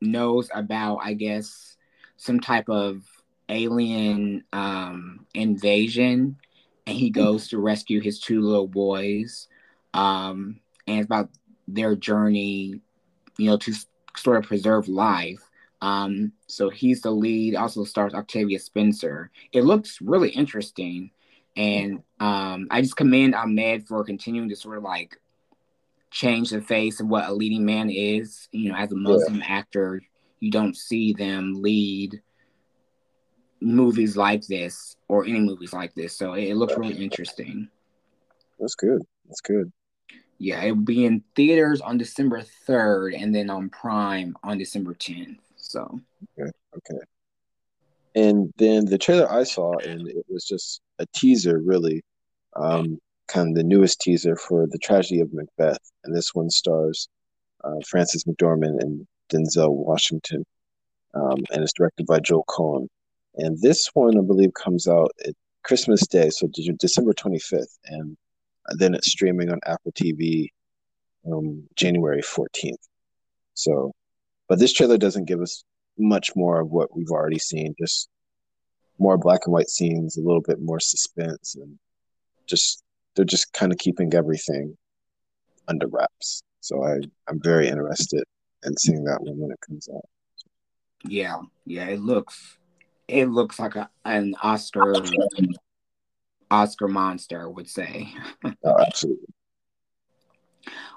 knows 0.00 0.48
about, 0.54 0.98
I 1.02 1.14
guess, 1.14 1.76
some 2.16 2.40
type 2.40 2.68
of 2.68 3.02
alien 3.48 4.44
um, 4.52 5.26
invasion, 5.34 6.36
and 6.86 6.96
he 6.96 7.10
goes 7.10 7.48
to 7.48 7.58
rescue 7.58 8.00
his 8.00 8.20
two 8.20 8.40
little 8.40 8.68
boys. 8.68 9.48
Um, 9.92 10.60
and 10.86 11.00
it's 11.00 11.06
about 11.06 11.30
their 11.66 11.96
journey, 11.96 12.80
you 13.38 13.46
know, 13.50 13.56
to 13.58 13.72
sort 14.16 14.38
of 14.38 14.44
preserve 14.44 14.88
life. 14.88 15.43
Um, 15.84 16.32
so 16.46 16.70
he's 16.70 17.02
the 17.02 17.10
lead. 17.10 17.56
Also 17.56 17.84
stars 17.84 18.14
Octavia 18.14 18.58
Spencer. 18.58 19.30
It 19.52 19.64
looks 19.64 20.00
really 20.00 20.30
interesting, 20.30 21.10
and 21.56 22.02
um, 22.20 22.68
I 22.70 22.80
just 22.80 22.96
commend 22.96 23.34
Ahmed 23.34 23.86
for 23.86 24.02
continuing 24.02 24.48
to 24.48 24.56
sort 24.56 24.78
of 24.78 24.82
like 24.82 25.20
change 26.10 26.50
the 26.50 26.62
face 26.62 27.00
of 27.00 27.08
what 27.08 27.28
a 27.28 27.34
leading 27.34 27.66
man 27.66 27.90
is. 27.90 28.48
You 28.50 28.70
know, 28.72 28.78
as 28.78 28.92
a 28.92 28.96
Muslim 28.96 29.42
actor, 29.42 30.00
you 30.40 30.50
don't 30.50 30.74
see 30.74 31.12
them 31.12 31.60
lead 31.60 32.22
movies 33.60 34.16
like 34.16 34.46
this 34.46 34.96
or 35.08 35.26
any 35.26 35.40
movies 35.40 35.74
like 35.74 35.94
this. 35.94 36.16
So 36.16 36.32
it, 36.32 36.44
it 36.44 36.54
looks 36.54 36.78
really 36.78 37.04
interesting. 37.04 37.68
That's 38.58 38.74
good. 38.74 39.02
That's 39.26 39.42
good. 39.42 39.70
Yeah, 40.38 40.62
it 40.62 40.70
will 40.72 40.82
be 40.82 41.04
in 41.04 41.22
theaters 41.36 41.82
on 41.82 41.98
December 41.98 42.42
3rd 42.66 43.20
and 43.22 43.34
then 43.34 43.50
on 43.50 43.68
Prime 43.68 44.34
on 44.42 44.56
December 44.56 44.94
10th. 44.94 45.38
So, 45.74 46.00
Okay. 46.38 47.00
And 48.14 48.52
then 48.58 48.84
the 48.84 48.96
trailer 48.96 49.28
I 49.28 49.42
saw, 49.42 49.76
and 49.78 50.06
it 50.08 50.24
was 50.28 50.44
just 50.44 50.80
a 51.00 51.06
teaser, 51.16 51.60
really, 51.64 52.00
um, 52.54 52.98
kind 53.26 53.48
of 53.48 53.54
the 53.56 53.64
newest 53.64 54.00
teaser 54.00 54.36
for 54.36 54.68
the 54.68 54.78
tragedy 54.78 55.18
of 55.18 55.32
Macbeth. 55.32 55.90
And 56.04 56.14
this 56.14 56.32
one 56.32 56.48
stars 56.48 57.08
uh, 57.64 57.80
Frances 57.88 58.22
McDormand 58.22 58.80
and 58.82 59.04
Denzel 59.32 59.72
Washington, 59.72 60.44
um, 61.14 61.38
and 61.52 61.64
it's 61.64 61.72
directed 61.72 62.06
by 62.06 62.20
Joel 62.20 62.44
Coen. 62.48 62.86
And 63.34 63.60
this 63.60 63.90
one, 63.94 64.16
I 64.16 64.22
believe, 64.22 64.54
comes 64.54 64.86
out 64.86 65.10
at 65.26 65.34
Christmas 65.64 66.06
Day, 66.06 66.30
so 66.30 66.46
December 66.78 67.14
25th, 67.14 67.78
and 67.86 68.16
then 68.78 68.94
it's 68.94 69.10
streaming 69.10 69.50
on 69.50 69.58
Apple 69.66 69.90
TV 69.90 70.50
um, 71.26 71.66
January 71.74 72.22
14th. 72.22 72.84
So, 73.54 73.92
but 74.54 74.60
this 74.60 74.72
trailer 74.72 74.96
doesn't 74.96 75.24
give 75.24 75.40
us 75.40 75.64
much 75.98 76.30
more 76.36 76.60
of 76.60 76.70
what 76.70 76.96
we've 76.96 77.10
already 77.10 77.40
seen, 77.40 77.74
just 77.76 78.08
more 79.00 79.18
black 79.18 79.40
and 79.46 79.52
white 79.52 79.68
scenes, 79.68 80.16
a 80.16 80.20
little 80.20 80.42
bit 80.42 80.60
more 80.60 80.78
suspense, 80.78 81.56
and 81.56 81.76
just 82.46 82.84
they're 83.16 83.24
just 83.24 83.52
kind 83.52 83.72
of 83.72 83.78
keeping 83.78 84.14
everything 84.14 84.76
under 85.66 85.88
wraps. 85.88 86.44
So 86.60 86.84
I, 86.84 87.00
I'm 87.28 87.40
very 87.42 87.66
interested 87.66 88.22
in 88.64 88.76
seeing 88.76 89.02
that 89.02 89.22
one 89.22 89.36
when 89.40 89.50
it 89.50 89.58
comes 89.60 89.88
out. 89.92 90.04
yeah, 91.04 91.40
yeah, 91.66 91.86
it 91.86 91.98
looks 91.98 92.56
it 93.08 93.26
looks 93.26 93.58
like 93.58 93.74
a, 93.74 93.90
an 94.04 94.36
Oscar 94.40 94.94
Oscar 96.48 96.86
monster, 96.86 97.50
would 97.50 97.68
say. 97.68 98.14
Oh, 98.64 98.76
absolutely. 98.86 99.26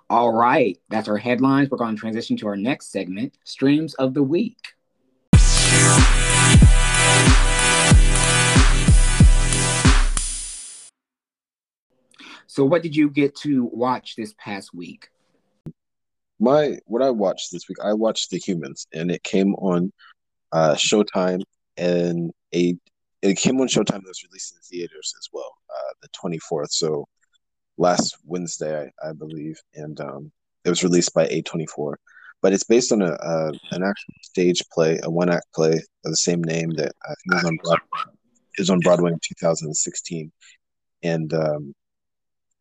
All 0.09 0.31
right, 0.31 0.79
that's 0.87 1.09
our 1.09 1.17
headlines. 1.17 1.69
We're 1.69 1.77
going 1.77 1.93
to 1.93 1.99
transition 1.99 2.37
to 2.37 2.47
our 2.47 2.55
next 2.55 2.93
segment, 2.93 3.37
Streams 3.43 3.93
of 3.95 4.13
the 4.13 4.23
Week. 4.23 4.57
So, 12.47 12.63
what 12.63 12.83
did 12.83 12.95
you 12.95 13.09
get 13.09 13.35
to 13.37 13.65
watch 13.65 14.15
this 14.15 14.33
past 14.37 14.73
week? 14.73 15.09
My 16.39 16.77
what 16.85 17.01
I 17.01 17.09
watched 17.09 17.51
this 17.51 17.67
week, 17.67 17.79
I 17.83 17.91
watched 17.91 18.29
The 18.29 18.37
Humans, 18.37 18.87
and 18.93 19.11
it 19.11 19.23
came 19.23 19.55
on 19.55 19.91
uh, 20.53 20.75
Showtime, 20.75 21.41
and 21.75 22.31
a 22.55 22.77
it 23.21 23.37
came 23.37 23.59
on 23.59 23.67
Showtime 23.67 24.03
that 24.03 24.07
was 24.07 24.23
released 24.23 24.55
in 24.55 24.61
theaters 24.61 25.13
as 25.19 25.27
well, 25.33 25.51
uh, 25.69 25.93
the 26.01 26.07
24th. 26.09 26.71
So 26.71 27.05
last 27.77 28.17
Wednesday, 28.25 28.91
I, 29.03 29.09
I 29.09 29.13
believe, 29.13 29.59
and 29.75 29.99
um, 30.01 30.31
it 30.65 30.69
was 30.69 30.83
released 30.83 31.13
by 31.13 31.27
A24. 31.27 31.95
But 32.41 32.53
it's 32.53 32.63
based 32.63 32.91
on 32.91 33.01
a, 33.01 33.13
a 33.13 33.47
an 33.71 33.83
actual 33.83 34.13
stage 34.21 34.61
play, 34.71 34.99
a 35.03 35.09
one 35.09 35.29
act 35.29 35.47
play 35.55 35.73
of 35.73 36.11
the 36.11 36.17
same 36.17 36.43
name 36.43 36.69
that 36.71 36.91
I 37.03 37.07
think 37.07 37.33
was 37.33 37.45
on 37.45 37.57
Broadway, 37.63 38.13
is 38.57 38.69
on 38.69 38.79
Broadway 38.79 39.11
in 39.11 39.19
2016, 39.23 40.31
and 41.03 41.33
um, 41.33 41.73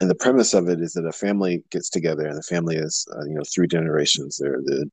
and 0.00 0.10
the 0.10 0.14
premise 0.14 0.54
of 0.54 0.68
it 0.68 0.80
is 0.80 0.94
that 0.94 1.06
a 1.06 1.12
family 1.12 1.62
gets 1.70 1.90
together, 1.90 2.26
and 2.26 2.36
the 2.36 2.42
family 2.42 2.76
is 2.76 3.06
uh, 3.14 3.24
you 3.26 3.34
know 3.34 3.42
three 3.54 3.66
generations. 3.66 4.38
There 4.38 4.54
are 4.54 4.62
the 4.62 4.90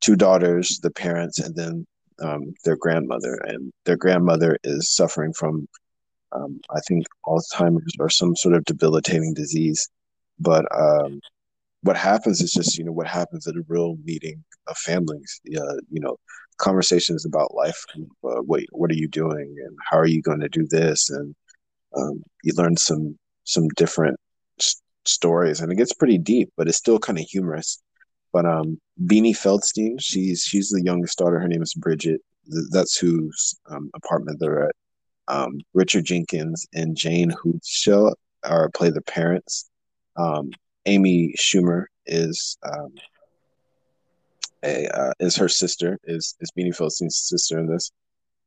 two 0.00 0.14
daughters, 0.14 0.78
the 0.80 0.90
parents, 0.90 1.40
and 1.40 1.54
then 1.56 1.86
um, 2.20 2.54
their 2.64 2.76
grandmother, 2.76 3.40
and 3.44 3.72
their 3.86 3.96
grandmother 3.96 4.56
is 4.62 4.94
suffering 4.94 5.32
from 5.32 5.66
um, 6.34 6.60
I 6.74 6.80
think 6.80 7.06
Alzheimer's 7.26 7.94
or 7.98 8.10
some 8.10 8.36
sort 8.36 8.54
of 8.54 8.64
debilitating 8.64 9.34
disease. 9.34 9.88
But 10.38 10.64
um, 10.74 11.20
what 11.82 11.96
happens 11.96 12.40
is 12.40 12.52
just 12.52 12.78
you 12.78 12.84
know 12.84 12.92
what 12.92 13.06
happens 13.06 13.46
at 13.46 13.56
a 13.56 13.64
real 13.68 13.96
meeting 14.04 14.42
of 14.68 14.76
families. 14.78 15.40
Uh, 15.46 15.76
you 15.90 16.00
know, 16.00 16.16
conversations 16.58 17.24
about 17.24 17.54
life. 17.54 17.84
Uh, 17.96 18.42
what 18.42 18.62
what 18.72 18.90
are 18.90 18.94
you 18.96 19.08
doing, 19.08 19.54
and 19.64 19.76
how 19.90 19.98
are 19.98 20.06
you 20.06 20.22
going 20.22 20.40
to 20.40 20.48
do 20.48 20.66
this? 20.68 21.10
And 21.10 21.34
um, 21.96 22.22
you 22.42 22.52
learn 22.56 22.76
some 22.76 23.18
some 23.44 23.68
different 23.76 24.18
s- 24.60 24.80
stories, 25.04 25.60
and 25.60 25.70
it 25.72 25.76
gets 25.76 25.92
pretty 25.92 26.18
deep, 26.18 26.50
but 26.56 26.68
it's 26.68 26.78
still 26.78 26.98
kind 26.98 27.18
of 27.18 27.24
humorous. 27.24 27.82
But 28.32 28.46
um, 28.46 28.78
Beanie 29.04 29.36
Feldstein, 29.36 29.96
she's 30.00 30.42
she's 30.44 30.70
the 30.70 30.82
youngest 30.84 31.18
daughter. 31.18 31.38
Her 31.38 31.48
name 31.48 31.62
is 31.62 31.74
Bridget. 31.74 32.20
Th- 32.50 32.64
That's 32.70 32.96
whose 32.96 33.54
um, 33.70 33.90
apartment 33.94 34.38
they're 34.40 34.68
at. 34.68 34.74
Um, 35.28 35.60
Richard 35.74 36.04
Jenkins 36.04 36.66
and 36.74 36.96
Jayne 36.96 37.30
Houdyshell 37.30 38.14
are 38.44 38.70
play 38.70 38.90
the 38.90 39.02
parents. 39.02 39.70
Um, 40.16 40.50
Amy 40.86 41.34
Schumer 41.38 41.84
is 42.06 42.58
um, 42.62 42.94
a 44.64 44.86
uh, 44.88 45.12
is 45.20 45.36
her 45.36 45.48
sister 45.48 45.98
is 46.04 46.34
is 46.40 46.50
Beanie 46.56 46.74
Feldstein's 46.74 47.16
sister 47.16 47.58
in 47.58 47.66
this, 47.66 47.90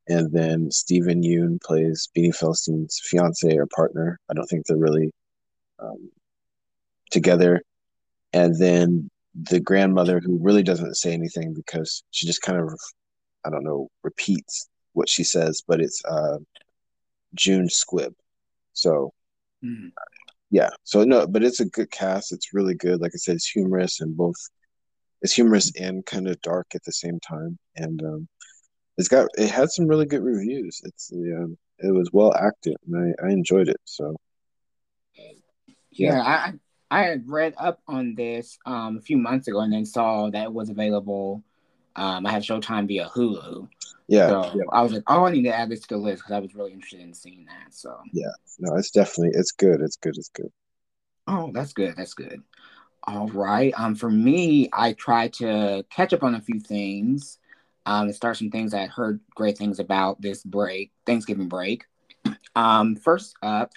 and 0.07 0.31
then 0.31 0.71
Steven 0.71 1.23
Yeun 1.23 1.61
plays 1.61 2.09
Beanie 2.15 2.35
Feldstein's 2.35 3.01
fiance 3.03 3.55
or 3.55 3.67
partner. 3.67 4.19
I 4.29 4.33
don't 4.33 4.47
think 4.47 4.65
they're 4.65 4.77
really 4.77 5.11
um, 5.79 6.09
together. 7.11 7.61
And 8.33 8.59
then 8.59 9.09
the 9.33 9.59
grandmother 9.59 10.19
who 10.19 10.37
really 10.41 10.63
doesn't 10.63 10.95
say 10.95 11.13
anything 11.13 11.53
because 11.53 12.03
she 12.11 12.27
just 12.27 12.41
kind 12.41 12.59
of 12.59 12.79
I 13.45 13.49
don't 13.49 13.63
know 13.63 13.89
repeats 14.03 14.69
what 14.93 15.09
she 15.09 15.23
says, 15.23 15.61
but 15.67 15.81
it's 15.81 16.03
uh, 16.05 16.37
June 17.35 17.67
Squibb. 17.67 18.13
So 18.73 19.13
Mhm. 19.63 19.91
yeah, 20.51 20.69
so 20.83 21.03
no, 21.03 21.27
but 21.27 21.43
it's 21.43 21.59
a 21.59 21.65
good 21.65 21.91
cast. 21.91 22.31
It's 22.31 22.53
really 22.53 22.75
good. 22.75 23.01
Like 23.01 23.11
I 23.13 23.17
said, 23.17 23.35
it's 23.35 23.49
humorous 23.49 24.01
and 24.01 24.15
both 24.15 24.35
it's 25.21 25.33
humorous 25.33 25.71
and 25.79 26.05
kind 26.05 26.27
of 26.27 26.39
dark 26.41 26.67
at 26.75 26.83
the 26.83 26.91
same 26.91 27.19
time. 27.19 27.57
And 27.75 28.01
um, 28.03 28.27
it's 28.97 29.07
got 29.07 29.27
it 29.37 29.49
had 29.49 29.71
some 29.71 29.87
really 29.87 30.05
good 30.05 30.23
reviews. 30.23 30.81
It's 30.83 31.07
the 31.07 31.35
um, 31.43 31.57
it 31.79 31.93
was 31.93 32.09
well 32.13 32.33
acted, 32.33 32.75
and 32.87 33.15
I, 33.19 33.27
I 33.27 33.31
enjoyed 33.31 33.67
it. 33.67 33.81
So, 33.85 34.15
yeah, 35.91 36.21
I 36.21 36.53
I 36.91 37.03
had 37.03 37.27
read 37.27 37.55
up 37.57 37.81
on 37.87 38.15
this 38.15 38.57
um, 38.65 38.97
a 38.97 39.01
few 39.01 39.17
months 39.17 39.47
ago, 39.47 39.59
and 39.61 39.73
then 39.73 39.85
saw 39.85 40.29
that 40.29 40.43
it 40.43 40.53
was 40.53 40.69
available. 40.69 41.43
Um, 41.95 42.25
I 42.25 42.31
have 42.31 42.43
Showtime 42.43 42.87
via 42.87 43.09
Hulu. 43.09 43.67
Yeah, 44.07 44.29
so 44.29 44.51
yeah. 44.55 44.63
I 44.71 44.81
was 44.81 44.93
like, 44.93 45.03
oh, 45.07 45.25
I 45.25 45.31
need 45.31 45.43
to 45.43 45.55
add 45.55 45.69
this 45.69 45.81
to 45.81 45.95
the 45.95 45.97
list 45.97 46.23
because 46.23 46.33
I 46.33 46.39
was 46.39 46.53
really 46.55 46.73
interested 46.73 47.01
in 47.01 47.13
seeing 47.13 47.45
that. 47.45 47.73
So 47.73 47.97
yeah, 48.13 48.31
no, 48.59 48.75
it's 48.75 48.91
definitely 48.91 49.37
it's 49.37 49.51
good. 49.51 49.81
It's 49.81 49.95
good. 49.95 50.15
It's 50.17 50.29
good. 50.29 50.51
Oh, 51.27 51.51
that's 51.53 51.73
good. 51.73 51.95
That's 51.95 52.13
good. 52.13 52.43
All 53.07 53.27
right. 53.27 53.73
Um, 53.77 53.95
for 53.95 54.09
me, 54.09 54.69
I 54.73 54.93
tried 54.93 55.33
to 55.33 55.85
catch 55.89 56.13
up 56.13 56.23
on 56.23 56.35
a 56.35 56.41
few 56.41 56.59
things. 56.59 57.39
Um, 57.87 58.07
and 58.07 58.15
start 58.15 58.35
some 58.35 58.49
things 58.49 58.73
I 58.73 58.87
heard 58.87 59.19
great 59.35 59.59
things 59.59 59.79
about 59.79 60.19
this 60.19 60.43
break, 60.43 60.91
Thanksgiving 61.05 61.47
break. 61.47 61.85
Um, 62.55 62.95
first 62.95 63.35
up, 63.43 63.73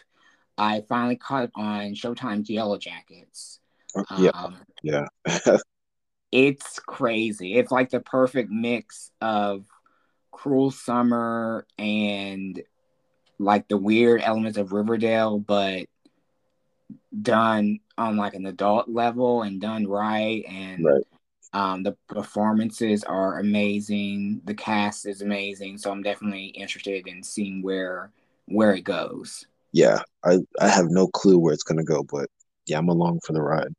I 0.57 0.85
finally 0.89 1.17
caught 1.17 1.45
up 1.45 1.51
on 1.57 1.95
Showtime's 1.95 2.49
Yellow 2.49 2.79
Jackets. 2.79 3.59
Oh, 3.97 4.05
yeah, 4.19 4.31
Um, 4.35 4.57
yeah, 4.83 5.07
it's 6.31 6.79
crazy. 6.81 7.55
It's 7.55 7.73
like 7.73 7.91
the 7.91 8.01
perfect 8.01 8.51
mix 8.51 9.11
of 9.21 9.65
cruel 10.31 10.71
summer 10.71 11.67
and 11.79 12.63
like 13.39 13.69
the 13.69 13.77
weird 13.77 14.21
elements 14.21 14.59
of 14.59 14.73
Riverdale, 14.73 15.39
but 15.39 15.87
done 17.23 17.81
on 17.97 18.17
like 18.17 18.35
an 18.35 18.47
adult 18.47 18.89
level 18.89 19.43
and 19.43 19.61
done 19.61 19.87
right. 19.87 20.45
And 20.49 20.85
right. 20.85 21.05
um, 21.53 21.83
the 21.83 21.97
performances 22.09 23.05
are 23.05 23.39
amazing. 23.39 24.43
The 24.45 24.55
cast 24.55 25.07
is 25.07 25.23
amazing. 25.23 25.79
So 25.79 25.91
I'm 25.91 26.03
definitely 26.03 26.47
interested 26.47 27.07
in 27.07 27.23
seeing 27.23 27.63
where 27.63 28.11
where 28.47 28.75
it 28.75 28.83
goes. 28.83 29.47
Yeah, 29.73 30.03
I 30.25 30.39
I 30.61 30.69
have 30.69 30.87
no 30.89 31.07
clue 31.09 31.39
where 31.39 31.53
it's 31.53 31.63
gonna 31.63 31.85
go, 31.85 32.03
but 32.03 32.29
yeah, 32.67 32.79
I'm 32.79 32.89
along 32.89 33.21
for 33.25 33.33
the 33.33 33.43
ride. 33.43 33.75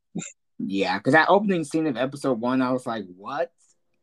Yeah, 0.59 0.97
because 0.97 1.13
that 1.13 1.29
opening 1.29 1.63
scene 1.63 1.87
of 1.87 1.97
episode 1.97 2.39
one, 2.39 2.61
I 2.61 2.71
was 2.71 2.85
like, 2.85 3.05
"What 3.15 3.51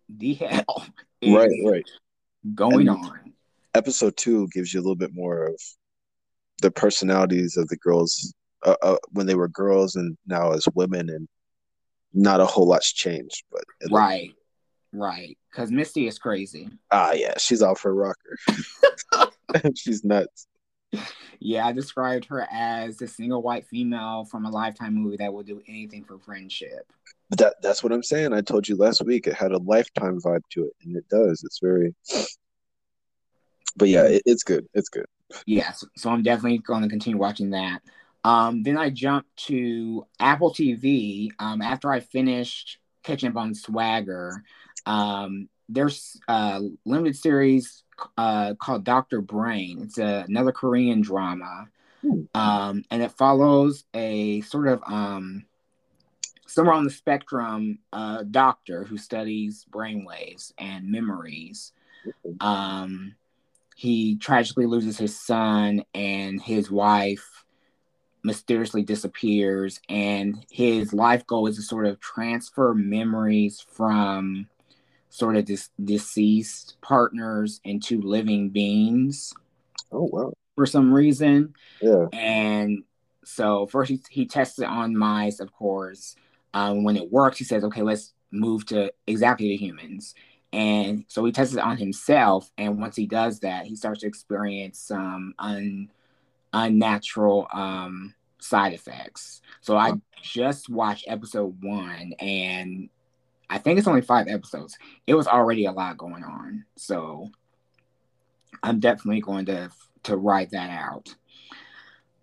the 0.08 0.34
hell 0.34 0.86
is 1.20 1.32
Right, 1.34 1.50
right. 1.64 1.84
going 2.54 2.88
And- 2.88 3.04
on?" 3.04 3.32
Episode 3.74 4.16
two 4.16 4.48
gives 4.52 4.72
you 4.72 4.80
a 4.80 4.82
little 4.82 4.96
bit 4.96 5.12
more 5.12 5.44
of 5.48 5.60
the 6.62 6.70
personalities 6.70 7.58
of 7.58 7.68
the 7.68 7.76
girls 7.76 8.32
uh, 8.64 8.74
uh, 8.80 8.96
when 9.10 9.26
they 9.26 9.34
were 9.34 9.48
girls 9.48 9.96
and 9.96 10.16
now 10.26 10.52
as 10.52 10.66
women, 10.74 11.10
and 11.10 11.28
not 12.14 12.40
a 12.40 12.46
whole 12.46 12.66
lot's 12.68 12.90
changed. 12.90 13.44
But 13.52 13.64
Right, 13.90 14.30
right. 14.92 15.36
Because 15.50 15.70
Misty 15.70 16.06
is 16.06 16.18
crazy. 16.18 16.70
ah, 16.90 17.12
yeah, 17.12 17.34
she's 17.36 17.60
off 17.62 17.82
her 17.82 17.94
rocker. 17.94 18.38
she's 19.76 20.02
nuts. 20.04 20.46
Yeah, 21.40 21.66
I 21.66 21.72
described 21.72 22.26
her 22.26 22.46
as 22.50 22.96
the 22.96 23.06
single 23.06 23.42
white 23.42 23.66
female 23.66 24.24
from 24.24 24.44
a 24.44 24.50
Lifetime 24.50 24.94
movie 24.94 25.16
that 25.18 25.32
will 25.32 25.42
do 25.42 25.62
anything 25.68 26.04
for 26.04 26.18
friendship. 26.18 26.90
But 27.30 27.38
that 27.38 27.54
that's 27.62 27.82
what 27.82 27.92
I'm 27.92 28.02
saying. 28.02 28.32
I 28.32 28.40
told 28.40 28.68
you 28.68 28.76
last 28.76 29.04
week 29.04 29.26
it 29.26 29.34
had 29.34 29.52
a 29.52 29.58
lifetime 29.58 30.20
vibe 30.20 30.42
to 30.50 30.64
it, 30.64 30.72
and 30.84 30.96
it 30.96 31.08
does. 31.08 31.42
It's 31.44 31.58
very. 31.60 31.94
But 33.76 33.88
yeah, 33.88 34.04
it, 34.04 34.22
it's 34.24 34.42
good. 34.42 34.66
It's 34.74 34.88
good. 34.88 35.06
Yes, 35.44 35.84
so 35.96 36.10
I'm 36.10 36.22
definitely 36.22 36.58
going 36.58 36.82
to 36.82 36.88
continue 36.88 37.18
watching 37.18 37.50
that. 37.50 37.82
Um, 38.22 38.62
then 38.62 38.78
I 38.78 38.90
jumped 38.90 39.36
to 39.46 40.06
Apple 40.18 40.52
TV 40.52 41.30
um, 41.38 41.62
after 41.62 41.90
I 41.90 42.00
finished 42.00 42.78
catching 43.02 43.30
up 43.30 43.36
on 43.36 43.54
Swagger. 43.54 44.42
Um, 44.84 45.48
there's 45.68 46.20
a 46.28 46.62
limited 46.84 47.16
series 47.16 47.82
uh, 48.16 48.54
called 48.54 48.84
Doctor 48.84 49.20
Brain. 49.20 49.80
It's 49.82 49.98
a, 49.98 50.24
another 50.28 50.52
Korean 50.52 51.00
drama, 51.00 51.68
Hmm. 52.02 52.22
um, 52.34 52.84
and 52.90 53.02
it 53.02 53.12
follows 53.12 53.84
a 53.94 54.42
sort 54.42 54.68
of 54.68 54.82
um, 54.86 55.46
somewhere 56.46 56.74
on 56.74 56.84
the 56.84 56.90
spectrum 56.90 57.78
uh, 57.92 58.22
doctor 58.30 58.84
who 58.84 58.98
studies 58.98 59.64
brainwaves 59.70 60.52
and 60.58 60.90
memories. 60.90 61.72
Um, 62.40 63.14
he 63.74 64.16
tragically 64.16 64.66
loses 64.66 64.98
his 64.98 65.18
son, 65.18 65.84
and 65.94 66.40
his 66.40 66.70
wife 66.70 67.44
mysteriously 68.22 68.82
disappears. 68.82 69.80
And 69.88 70.44
his 70.50 70.92
life 70.92 71.26
goal 71.26 71.46
is 71.46 71.56
to 71.56 71.62
sort 71.62 71.86
of 71.86 72.00
transfer 72.00 72.74
memories 72.74 73.64
from 73.70 74.48
sort 75.16 75.34
of 75.36 75.46
dis- 75.46 75.70
deceased 75.82 76.76
partners 76.82 77.58
into 77.64 78.02
living 78.02 78.50
beings 78.50 79.32
Oh 79.90 80.10
wow. 80.12 80.32
for 80.56 80.66
some 80.66 80.92
reason. 80.92 81.54
Yeah. 81.80 82.08
And 82.12 82.84
so 83.24 83.66
first 83.66 83.90
he, 83.90 84.02
he 84.10 84.26
tests 84.26 84.58
it 84.58 84.66
on 84.66 84.94
mice, 84.94 85.40
of 85.40 85.50
course. 85.54 86.16
Um, 86.52 86.84
when 86.84 86.98
it 86.98 87.10
works, 87.10 87.38
he 87.38 87.44
says, 87.44 87.64
okay, 87.64 87.80
let's 87.80 88.12
move 88.30 88.66
to 88.66 88.92
exactly 89.06 89.48
to 89.48 89.56
humans. 89.56 90.14
And 90.52 91.06
so 91.08 91.24
he 91.24 91.32
tests 91.32 91.54
it 91.54 91.60
on 91.60 91.78
himself. 91.78 92.50
And 92.58 92.78
once 92.78 92.94
he 92.94 93.06
does 93.06 93.40
that, 93.40 93.64
he 93.64 93.74
starts 93.74 94.00
to 94.00 94.06
experience 94.06 94.78
some 94.78 95.34
un, 95.38 95.88
unnatural 96.52 97.48
um, 97.54 98.14
side 98.38 98.74
effects. 98.74 99.40
So 99.62 99.78
I 99.78 99.94
just 100.22 100.68
watched 100.68 101.06
episode 101.08 101.56
one, 101.62 102.12
and 102.20 102.90
I 103.48 103.58
think 103.58 103.78
it's 103.78 103.88
only 103.88 104.00
five 104.00 104.26
episodes. 104.28 104.78
It 105.06 105.14
was 105.14 105.26
already 105.26 105.66
a 105.66 105.72
lot 105.72 105.98
going 105.98 106.24
on. 106.24 106.64
So 106.76 107.30
I'm 108.62 108.80
definitely 108.80 109.20
going 109.20 109.46
to 109.46 109.70
to 110.04 110.16
write 110.16 110.50
that 110.50 110.70
out. 110.70 111.14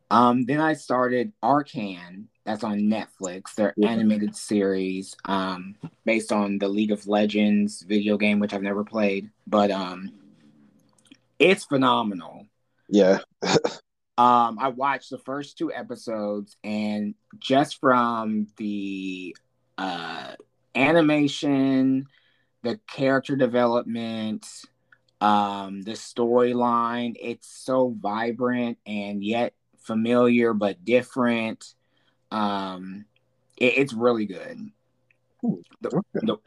Um, 0.10 0.46
then 0.46 0.60
I 0.62 0.74
started 0.74 1.34
Arcane. 1.42 2.28
That's 2.46 2.64
on 2.64 2.80
Netflix. 2.82 3.56
Their 3.56 3.74
Yeah. 3.78 3.90
animated 3.90 4.36
series, 4.36 5.16
um, 5.26 5.76
based 6.06 6.32
on 6.32 6.60
the 6.60 6.68
League 6.68 6.92
of 6.92 7.08
Legends 7.08 7.82
video 7.84 8.18
game, 8.18 8.40
which 8.40 8.54
I've 8.54 8.62
never 8.62 8.84
played, 8.84 9.30
but 9.48 9.72
um, 9.72 10.12
it's 11.40 11.64
phenomenal. 11.66 12.48
Yeah. 12.90 13.20
Um, 14.16 14.60
I 14.60 14.68
watched 14.68 15.10
the 15.10 15.18
first 15.18 15.58
two 15.58 15.74
episodes, 15.74 16.58
and 16.64 17.16
just 17.40 17.80
from 17.80 18.48
the 18.58 19.36
uh, 19.78 20.34
animation, 20.76 22.08
the 22.64 22.80
character 22.88 23.36
development, 23.36 24.48
um, 25.22 25.82
the 25.84 25.92
storyline, 25.92 27.16
it's 27.20 27.48
so 27.48 27.96
vibrant 28.00 28.78
and 28.86 29.24
yet 29.24 29.54
familiar 29.78 30.54
but 30.54 30.84
different. 30.84 31.76
Um, 32.32 33.06
it- 33.58 33.78
it's 33.78 33.94
really 33.94 34.26
good. 34.26 34.72
The- 35.82 35.90
Okay. 35.90 36.26
the- 36.26 36.38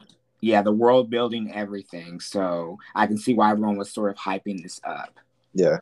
yeah, 0.41 0.61
the 0.61 0.71
world 0.71 1.09
building, 1.09 1.51
everything. 1.51 2.19
So 2.19 2.77
I 2.93 3.07
can 3.07 3.17
see 3.17 3.33
why 3.33 3.51
everyone 3.51 3.77
was 3.77 3.91
sort 3.91 4.11
of 4.11 4.17
hyping 4.17 4.61
this 4.61 4.79
up. 4.83 5.19
Yeah. 5.53 5.79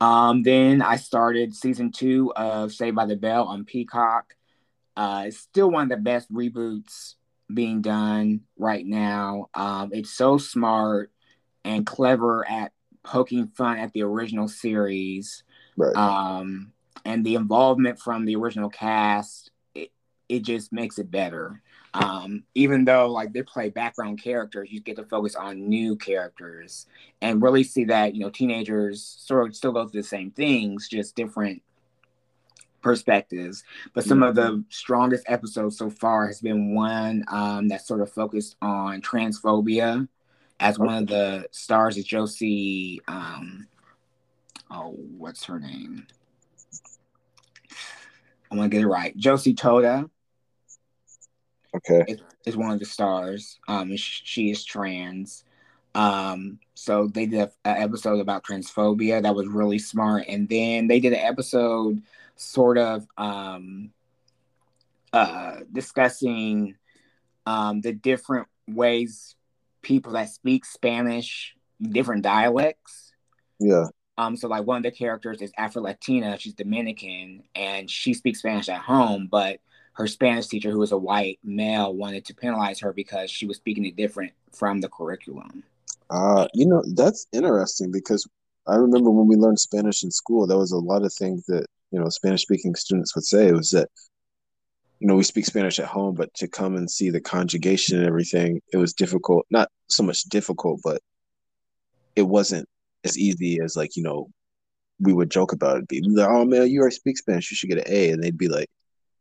Um, 0.00 0.42
then 0.42 0.82
I 0.82 0.96
started 0.96 1.54
season 1.54 1.92
two 1.92 2.32
of 2.34 2.72
Saved 2.72 2.96
by 2.96 3.06
the 3.06 3.16
Bell 3.16 3.44
on 3.44 3.64
Peacock. 3.64 4.36
Uh, 4.96 5.24
it's 5.26 5.38
still 5.38 5.70
one 5.70 5.84
of 5.84 5.88
the 5.88 5.96
best 5.96 6.32
reboots 6.32 7.14
being 7.52 7.82
done 7.82 8.40
right 8.58 8.86
now. 8.86 9.48
Um, 9.54 9.90
it's 9.92 10.10
so 10.10 10.38
smart 10.38 11.10
and 11.64 11.86
clever 11.86 12.48
at 12.48 12.72
poking 13.02 13.48
fun 13.48 13.78
at 13.78 13.92
the 13.92 14.02
original 14.02 14.48
series. 14.48 15.42
Right. 15.76 15.94
Um, 15.96 16.72
and 17.04 17.24
the 17.24 17.34
involvement 17.34 17.98
from 17.98 18.24
the 18.24 18.36
original 18.36 18.70
cast, 18.70 19.50
it, 19.74 19.90
it 20.28 20.40
just 20.40 20.72
makes 20.72 20.98
it 20.98 21.10
better. 21.10 21.60
Um, 21.92 22.42
even 22.56 22.84
though 22.84 23.08
like 23.10 23.32
they 23.32 23.42
play 23.42 23.70
background 23.70 24.20
characters, 24.20 24.68
you 24.72 24.80
get 24.80 24.96
to 24.96 25.04
focus 25.04 25.36
on 25.36 25.68
new 25.68 25.94
characters 25.94 26.86
and 27.22 27.40
really 27.40 27.62
see 27.62 27.84
that 27.84 28.14
you 28.14 28.20
know 28.20 28.30
teenagers 28.30 29.16
sort 29.20 29.48
of 29.48 29.54
still 29.54 29.70
go 29.70 29.86
through 29.86 30.02
the 30.02 30.08
same 30.08 30.32
things, 30.32 30.88
just 30.88 31.14
different 31.14 31.62
perspectives. 32.84 33.64
But 33.94 34.04
some 34.04 34.22
of 34.22 34.36
the 34.36 34.62
strongest 34.68 35.24
episodes 35.26 35.76
so 35.76 35.90
far 35.90 36.28
has 36.28 36.40
been 36.40 36.74
one 36.74 37.24
um, 37.28 37.68
that 37.68 37.84
sort 37.84 38.00
of 38.00 38.12
focused 38.12 38.56
on 38.62 39.00
transphobia. 39.02 40.06
As 40.60 40.78
one 40.78 40.94
of 40.94 41.08
the 41.08 41.48
stars 41.50 41.96
is 41.96 42.04
Josie. 42.04 43.00
Um, 43.08 43.66
oh, 44.70 44.94
what's 45.18 45.44
her 45.46 45.58
name? 45.58 46.06
I 48.52 48.56
want 48.56 48.70
to 48.70 48.76
get 48.76 48.84
it 48.84 48.88
right. 48.88 49.16
Josie 49.16 49.54
Totah 49.54 50.08
Okay. 51.74 52.04
is, 52.06 52.20
is 52.46 52.56
one 52.56 52.70
of 52.70 52.78
the 52.78 52.84
stars. 52.84 53.58
Um, 53.66 53.90
and 53.90 53.98
sh- 53.98 54.22
she 54.24 54.50
is 54.50 54.64
trans. 54.64 55.44
Um, 55.94 56.58
so 56.74 57.06
they 57.06 57.26
did 57.26 57.40
an 57.40 57.48
episode 57.64 58.20
about 58.20 58.44
transphobia 58.44 59.22
that 59.22 59.34
was 59.34 59.46
really 59.46 59.78
smart, 59.78 60.24
and 60.28 60.48
then 60.48 60.88
they 60.88 60.98
did 60.98 61.12
an 61.12 61.20
episode 61.20 62.02
sort 62.36 62.78
of 62.78 63.06
um, 63.16 63.90
uh, 65.12 65.60
discussing 65.72 66.76
um, 67.46 67.80
the 67.80 67.92
different 67.92 68.48
ways 68.66 69.36
people 69.82 70.12
that 70.12 70.30
speak 70.30 70.64
Spanish, 70.64 71.54
different 71.80 72.22
dialects, 72.22 73.12
Yeah. 73.58 73.86
Um, 74.16 74.36
so 74.36 74.48
like 74.48 74.64
one 74.64 74.78
of 74.78 74.82
the 74.84 74.90
characters 74.92 75.42
is 75.42 75.52
Afro 75.56 75.82
Latina, 75.82 76.38
she's 76.38 76.54
Dominican, 76.54 77.42
and 77.54 77.90
she 77.90 78.14
speaks 78.14 78.38
Spanish 78.38 78.68
at 78.68 78.80
home, 78.80 79.28
but 79.30 79.60
her 79.94 80.06
Spanish 80.06 80.46
teacher, 80.46 80.70
who 80.70 80.82
is 80.82 80.92
a 80.92 80.98
white 80.98 81.38
male, 81.42 81.92
wanted 81.92 82.24
to 82.26 82.34
penalize 82.34 82.80
her 82.80 82.92
because 82.92 83.30
she 83.30 83.46
was 83.46 83.56
speaking 83.56 83.84
it 83.84 83.96
different 83.96 84.32
from 84.52 84.80
the 84.80 84.88
curriculum. 84.88 85.64
Uh, 86.10 86.46
you 86.54 86.66
know, 86.66 86.82
that's 86.94 87.26
interesting 87.32 87.90
because 87.90 88.26
I 88.68 88.76
remember 88.76 89.10
when 89.10 89.26
we 89.26 89.36
learned 89.36 89.58
Spanish 89.58 90.04
in 90.04 90.10
school, 90.10 90.46
there 90.46 90.58
was 90.58 90.72
a 90.72 90.78
lot 90.78 91.04
of 91.04 91.12
things 91.12 91.44
that, 91.46 91.66
you 91.94 92.00
know, 92.00 92.08
Spanish 92.08 92.42
speaking 92.42 92.74
students 92.74 93.14
would 93.14 93.24
say. 93.24 93.52
Was 93.52 93.70
that, 93.70 93.88
you 94.98 95.06
know, 95.06 95.14
we 95.14 95.22
speak 95.22 95.46
Spanish 95.46 95.78
at 95.78 95.86
home, 95.86 96.16
but 96.16 96.34
to 96.34 96.48
come 96.48 96.74
and 96.74 96.90
see 96.90 97.08
the 97.08 97.20
conjugation 97.20 97.98
and 97.98 98.06
everything, 98.06 98.60
it 98.72 98.78
was 98.78 98.92
difficult. 98.92 99.46
Not 99.48 99.68
so 99.88 100.02
much 100.02 100.24
difficult, 100.24 100.80
but 100.82 101.00
it 102.16 102.22
wasn't 102.22 102.68
as 103.04 103.16
easy 103.16 103.60
as 103.60 103.76
like, 103.76 103.94
you 103.94 104.02
know, 104.02 104.28
we 104.98 105.12
would 105.12 105.30
joke 105.30 105.52
about 105.52 105.78
it. 105.78 105.88
Be 105.88 106.02
like, 106.02 106.28
oh 106.28 106.44
man, 106.44 106.68
you 106.68 106.80
already 106.80 106.96
speak 106.96 107.16
Spanish, 107.16 107.48
you 107.52 107.56
should 107.56 107.68
get 107.68 107.86
an 107.86 107.92
A. 107.94 108.10
And 108.10 108.20
they'd 108.20 108.36
be 108.36 108.48
like, 108.48 108.70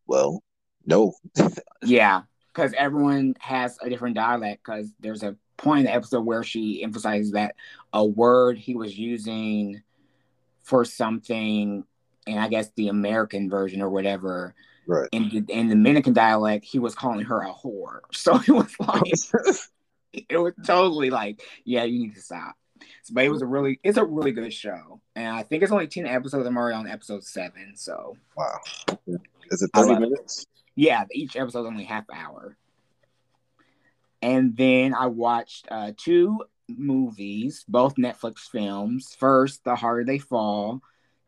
well, 0.07 0.41
no. 0.88 1.13
yeah, 1.83 2.23
because 2.51 2.73
everyone 2.75 3.36
has 3.39 3.77
a 3.83 3.89
different 3.89 4.15
dialect. 4.15 4.63
Because 4.65 4.91
there's 4.99 5.21
a 5.21 5.36
point 5.57 5.81
in 5.81 5.86
the 5.86 5.93
episode 5.93 6.25
where 6.25 6.41
she 6.41 6.83
emphasizes 6.83 7.33
that 7.33 7.53
a 7.93 8.03
word 8.03 8.57
he 8.57 8.73
was 8.73 8.97
using 8.97 9.83
for 10.63 10.86
something, 10.86 11.83
and 12.27 12.39
I 12.39 12.47
guess 12.47 12.69
the 12.75 12.89
American 12.89 13.49
version 13.49 13.81
or 13.81 13.89
whatever. 13.89 14.55
Right. 14.86 15.07
In 15.12 15.29
the 15.29 15.43
in 15.47 15.69
the 15.69 15.75
Dominican 15.75 16.13
dialect, 16.13 16.65
he 16.65 16.79
was 16.79 16.95
calling 16.95 17.25
her 17.25 17.41
a 17.41 17.53
whore. 17.53 17.99
So 18.12 18.36
it 18.36 18.51
was 18.51 18.73
like, 18.79 19.03
it 20.29 20.38
was 20.38 20.53
totally 20.65 21.09
like, 21.09 21.41
yeah, 21.63 21.83
you 21.83 21.99
need 21.99 22.15
to 22.15 22.21
stop. 22.21 22.55
But 23.12 23.23
it 23.23 23.29
was 23.29 23.41
a 23.41 23.45
really, 23.45 23.79
it's 23.83 23.97
a 23.97 24.03
really 24.03 24.31
good 24.31 24.53
show, 24.53 24.99
and 25.15 25.27
I 25.27 25.43
think 25.43 25.63
it's 25.63 25.71
only 25.71 25.88
ten 25.88 26.05
episodes. 26.05 26.45
I'm 26.45 26.57
already 26.57 26.75
on 26.75 26.88
episode 26.88 27.23
seven. 27.23 27.73
So 27.75 28.17
wow, 28.36 28.59
is 29.49 29.62
it 29.62 29.69
thirty 29.73 29.99
minutes? 29.99 30.41
It. 30.41 30.47
Yeah, 30.75 31.05
each 31.12 31.36
episode 31.38 31.65
only 31.65 31.86
half 31.86 32.05
hour. 32.13 32.57
And 34.21 34.55
then 34.55 34.93
I 34.93 35.07
watched 35.07 35.67
uh, 35.69 35.91
two 35.97 36.43
movies, 36.69 37.65
both 37.67 37.95
Netflix 37.95 38.39
films. 38.49 39.15
First, 39.19 39.63
The 39.63 39.75
Harder 39.75 40.05
They 40.05 40.17
Fall, 40.17 40.81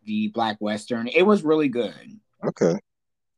the 0.05 0.29
Black 0.29 0.57
Western. 0.59 1.07
It 1.07 1.23
was 1.23 1.43
really 1.43 1.69
good. 1.69 2.19
Okay. 2.43 2.75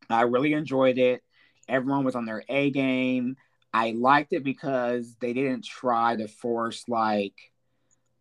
I 0.10 0.22
really 0.24 0.54
enjoyed 0.54 0.98
it. 0.98 1.22
Everyone 1.68 2.04
was 2.06 2.16
on 2.16 2.26
their 2.26 2.44
A 2.50 2.72
game. 2.72 3.36
I 3.74 3.92
liked 3.92 4.34
it 4.34 4.44
because 4.44 5.16
they 5.20 5.34
didn't 5.34 5.66
try 5.66 6.16
to 6.16 6.28
force 6.28 6.84
like 6.88 7.34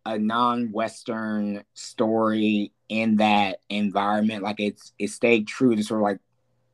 a 0.05 0.17
non-Western 0.17 1.63
story 1.73 2.71
in 2.89 3.17
that 3.17 3.59
environment. 3.69 4.43
Like 4.43 4.59
it's 4.59 4.93
it 4.99 5.09
stayed 5.09 5.47
true 5.47 5.75
to 5.75 5.83
sort 5.83 6.01
of 6.01 6.03
like 6.03 6.19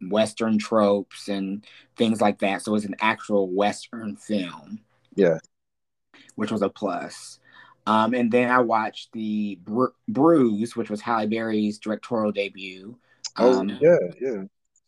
Western 0.10 0.58
tropes 0.58 1.28
and 1.28 1.66
things 1.96 2.22
like 2.22 2.40
that. 2.40 2.62
So 2.62 2.76
it's 2.76 2.86
an 2.86 2.96
actual 3.00 3.50
Western 3.50 4.16
film. 4.16 4.80
Yeah. 5.16 5.38
Which 6.36 6.52
was 6.52 6.62
a 6.62 6.70
plus. 6.70 7.40
Um, 7.86 8.13
and 8.13 8.32
then 8.32 8.50
I 8.50 8.60
watched 8.60 9.12
the 9.12 9.60
Bru- 9.63 9.93
Bruise, 10.08 10.76
which 10.76 10.89
was 10.89 11.02
Halle 11.02 11.28
Berry's 11.28 11.80
directorial 11.80 12.32
debut. 12.32 12.98
Oh, 13.38 13.60
um, 13.60 13.69
yeah, 13.82 13.98
yeah. 14.22 14.43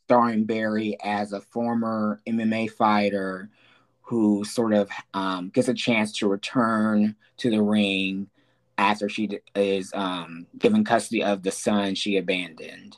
Starring 0.06 0.46
Berry 0.46 0.98
as 1.04 1.34
a 1.34 1.42
former 1.42 2.22
MMA 2.28 2.72
fighter 2.72 3.50
who 4.02 4.46
sort 4.46 4.74
of 4.74 4.90
um, 5.14 5.50
gets 5.50 5.68
a 5.68 5.74
chance 5.74 6.14
to 6.14 6.28
return 6.28 7.16
to 7.38 7.50
the 7.50 7.62
ring 7.62 8.30
after 8.78 9.10
she 9.10 9.30
is 9.56 9.92
um, 9.94 10.46
given 10.58 10.84
custody 10.84 11.24
of 11.24 11.44
the 11.44 11.52
son 11.52 11.96
she 11.96 12.18
abandoned. 12.18 12.98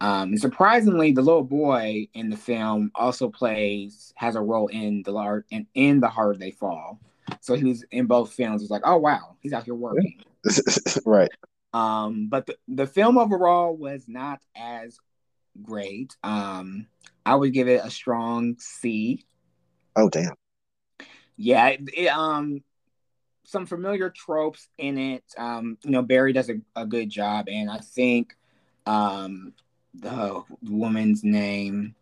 Um, 0.00 0.30
and 0.30 0.40
surprisingly, 0.40 1.12
the 1.12 1.22
little 1.22 1.44
boy 1.44 2.08
in 2.14 2.28
the 2.28 2.36
film 2.36 2.90
also 2.94 3.30
plays 3.30 4.12
has 4.16 4.36
a 4.36 4.40
role 4.40 4.66
in 4.66 5.02
the 5.02 5.12
large 5.12 5.44
in, 5.50 5.66
in 5.74 6.00
the 6.00 6.08
Harder 6.08 6.38
They 6.38 6.50
Fall. 6.50 7.00
So 7.40 7.54
he 7.54 7.64
was 7.64 7.84
in 7.90 8.06
both 8.06 8.32
films. 8.32 8.62
It's 8.62 8.70
like, 8.70 8.82
oh 8.84 8.96
wow, 8.96 9.36
he's 9.40 9.52
out 9.52 9.64
here 9.64 9.74
working. 9.74 10.22
right. 11.06 11.30
Um, 11.72 12.28
but 12.28 12.46
the, 12.46 12.56
the 12.68 12.86
film 12.86 13.18
overall 13.18 13.76
was 13.76 14.04
not 14.06 14.40
as 14.56 14.98
great. 15.62 16.16
Um, 16.22 16.86
I 17.26 17.34
would 17.34 17.52
give 17.52 17.68
it 17.68 17.84
a 17.84 17.90
strong 17.90 18.56
C. 18.58 19.24
Oh 19.96 20.08
damn. 20.08 20.34
Yeah, 21.36 21.68
it, 21.68 21.80
it, 21.96 22.06
um, 22.08 22.62
some 23.44 23.66
familiar 23.66 24.10
tropes 24.10 24.68
in 24.78 24.98
it. 24.98 25.24
Um, 25.36 25.78
you 25.82 25.90
know, 25.90 26.02
Berry 26.02 26.32
does 26.32 26.48
a, 26.48 26.60
a 26.76 26.86
good 26.86 27.10
job, 27.10 27.48
and 27.48 27.70
I 27.70 27.78
think 27.78 28.36
um 28.86 29.54
the 29.94 30.42
woman's 30.62 31.24
name 31.24 31.94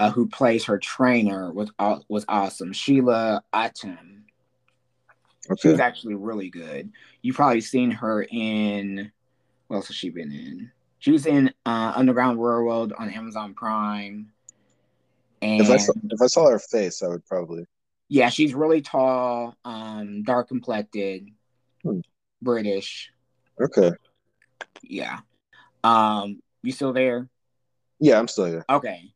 uh, 0.00 0.10
who 0.10 0.26
plays 0.28 0.64
her 0.64 0.78
trainer 0.78 1.52
was 1.52 1.70
was 2.08 2.24
awesome. 2.28 2.72
Sheila 2.72 3.42
Atim. 3.52 4.17
Okay. 5.50 5.60
She 5.60 5.68
was 5.68 5.80
actually 5.80 6.14
really 6.14 6.50
good. 6.50 6.92
You've 7.22 7.36
probably 7.36 7.60
seen 7.60 7.90
her 7.90 8.26
in 8.30 9.10
what 9.68 9.76
else 9.76 9.86
has 9.88 9.96
she 9.96 10.10
been 10.10 10.32
in? 10.32 10.70
She 10.98 11.12
was 11.12 11.26
in 11.26 11.48
uh, 11.64 11.92
Underground 11.94 12.42
Railroad 12.42 12.92
on 12.98 13.10
Amazon 13.10 13.54
Prime. 13.54 14.32
And 15.40 15.60
if 15.60 15.70
I, 15.70 15.76
saw, 15.76 15.92
if 16.10 16.20
I 16.20 16.26
saw 16.26 16.50
her 16.50 16.58
face, 16.58 17.02
I 17.02 17.08
would 17.08 17.24
probably. 17.24 17.64
Yeah, 18.08 18.30
she's 18.30 18.54
really 18.54 18.80
tall, 18.80 19.54
um, 19.64 20.22
dark 20.24 20.48
complected, 20.48 21.28
hmm. 21.84 22.00
British. 22.42 23.12
Okay. 23.60 23.92
Yeah. 24.82 25.18
Um, 25.84 26.40
you 26.62 26.72
still 26.72 26.92
there? 26.92 27.28
Yeah, 28.00 28.18
I'm 28.18 28.28
still 28.28 28.46
here. 28.46 28.64
Okay. 28.68 29.12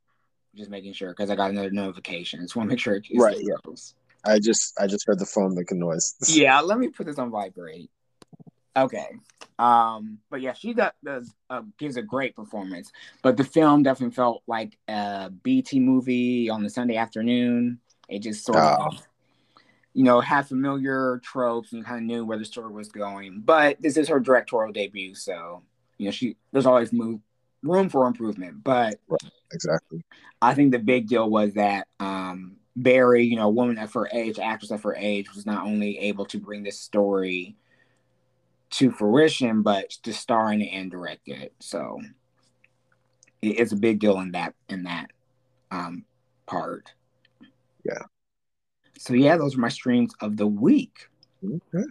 Just 0.55 0.71
making 0.71 0.93
sure 0.93 1.11
because 1.11 1.31
I 1.31 1.37
got 1.37 1.51
another 1.51 1.71
notification. 1.71 2.41
Just 2.41 2.55
want 2.55 2.69
to 2.69 2.75
make 2.75 2.81
sure 2.81 3.01
right. 3.17 3.39
Yeah. 3.41 3.55
I 4.25 4.39
just 4.39 4.79
I 4.81 4.87
just 4.87 5.07
heard 5.07 5.19
the 5.19 5.27
phone 5.27 5.55
make 5.55 5.71
a 5.71 5.75
noise. 5.75 6.15
yeah, 6.29 6.61
let 6.61 6.79
me 6.79 6.89
put 6.89 7.07
this 7.07 7.19
on 7.19 7.31
vibrate. 7.31 7.91
Okay. 8.77 9.09
Um, 9.59 10.19
but 10.31 10.41
yeah, 10.41 10.55
she 10.55 10.73
does, 10.73 10.93
does 11.05 11.35
uh, 11.51 11.63
gives 11.79 11.97
a 11.97 12.03
great 12.03 12.35
performance. 12.35 12.91
But 13.23 13.37
the 13.37 13.45
film 13.45 13.83
definitely 13.83 14.15
felt 14.15 14.43
like 14.47 14.79
a 14.89 15.31
BT 15.31 15.81
movie 15.81 16.49
on 16.49 16.63
the 16.63 16.71
Sunday 16.71 16.97
afternoon. 16.97 17.79
It 18.09 18.21
just 18.21 18.45
sort 18.45 18.59
oh. 18.59 18.87
of, 18.87 19.03
you 19.93 20.05
know, 20.05 20.21
had 20.21 20.49
familiar 20.49 21.21
tropes 21.23 21.73
and 21.73 21.85
kind 21.85 21.99
of 21.99 22.05
knew 22.05 22.25
where 22.25 22.39
the 22.39 22.45
story 22.45 22.73
was 22.73 22.89
going. 22.89 23.43
But 23.45 23.81
this 23.81 23.97
is 23.97 24.09
her 24.09 24.21
directorial 24.21 24.73
debut, 24.73 25.15
so 25.15 25.63
you 25.99 26.07
know, 26.07 26.11
she 26.11 26.37
there's 26.53 26.67
always 26.67 26.93
move 26.93 27.21
room 27.63 27.89
for 27.89 28.07
improvement. 28.07 28.65
But 28.65 28.99
exactly, 29.53 30.03
I 30.41 30.55
think 30.55 30.73
the 30.73 30.79
big 30.79 31.09
deal 31.09 31.29
was 31.29 31.55
that 31.55 31.89
um, 32.01 32.57
Berry, 32.75 33.25
you 33.25 33.37
know, 33.37 33.47
a 33.47 33.51
woman 33.51 33.79
of 33.79 33.93
her 33.93 34.09
age, 34.13 34.39
actress 34.39 34.71
of 34.71 34.83
her 34.83 34.95
age, 34.97 35.35
was 35.35 35.47
not 35.47 35.65
only 35.65 35.99
able 35.99 36.25
to 36.27 36.39
bring 36.39 36.63
this 36.63 36.81
story 36.81 37.57
to 38.71 38.91
fruition, 38.91 39.63
but 39.63 39.91
to 39.91 40.13
star 40.13 40.53
in 40.53 40.63
it 40.63 40.71
and 40.73 40.91
direct 40.91 41.29
it. 41.29 41.53
So 41.61 42.01
it's 43.43 43.73
a 43.73 43.77
big 43.77 43.99
deal 44.01 44.19
in 44.21 44.33
that 44.33 44.55
in 44.69 44.85
that 44.85 45.11
um, 45.71 46.05
part. 46.47 46.93
Yeah. 47.85 48.03
So 48.99 49.15
yeah, 49.15 49.37
those 49.37 49.57
are 49.57 49.61
my 49.61 49.69
streams 49.69 50.15
of 50.21 50.37
the 50.37 50.47
week. 50.47 51.09
Okay. 51.45 51.85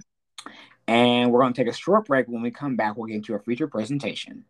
And 0.88 1.32
we're 1.32 1.41
going 1.41 1.54
to 1.54 1.63
take 1.63 1.72
a 1.72 1.78
short 1.78 2.06
break. 2.08 2.28
When 2.28 2.41
we 2.41 2.52
come 2.52 2.76
back, 2.76 2.98
we'll 2.98 3.08
get 3.08 3.17
into 3.17 3.36
a 3.36 3.39
feature 3.39 3.67
presentation. 3.67 4.46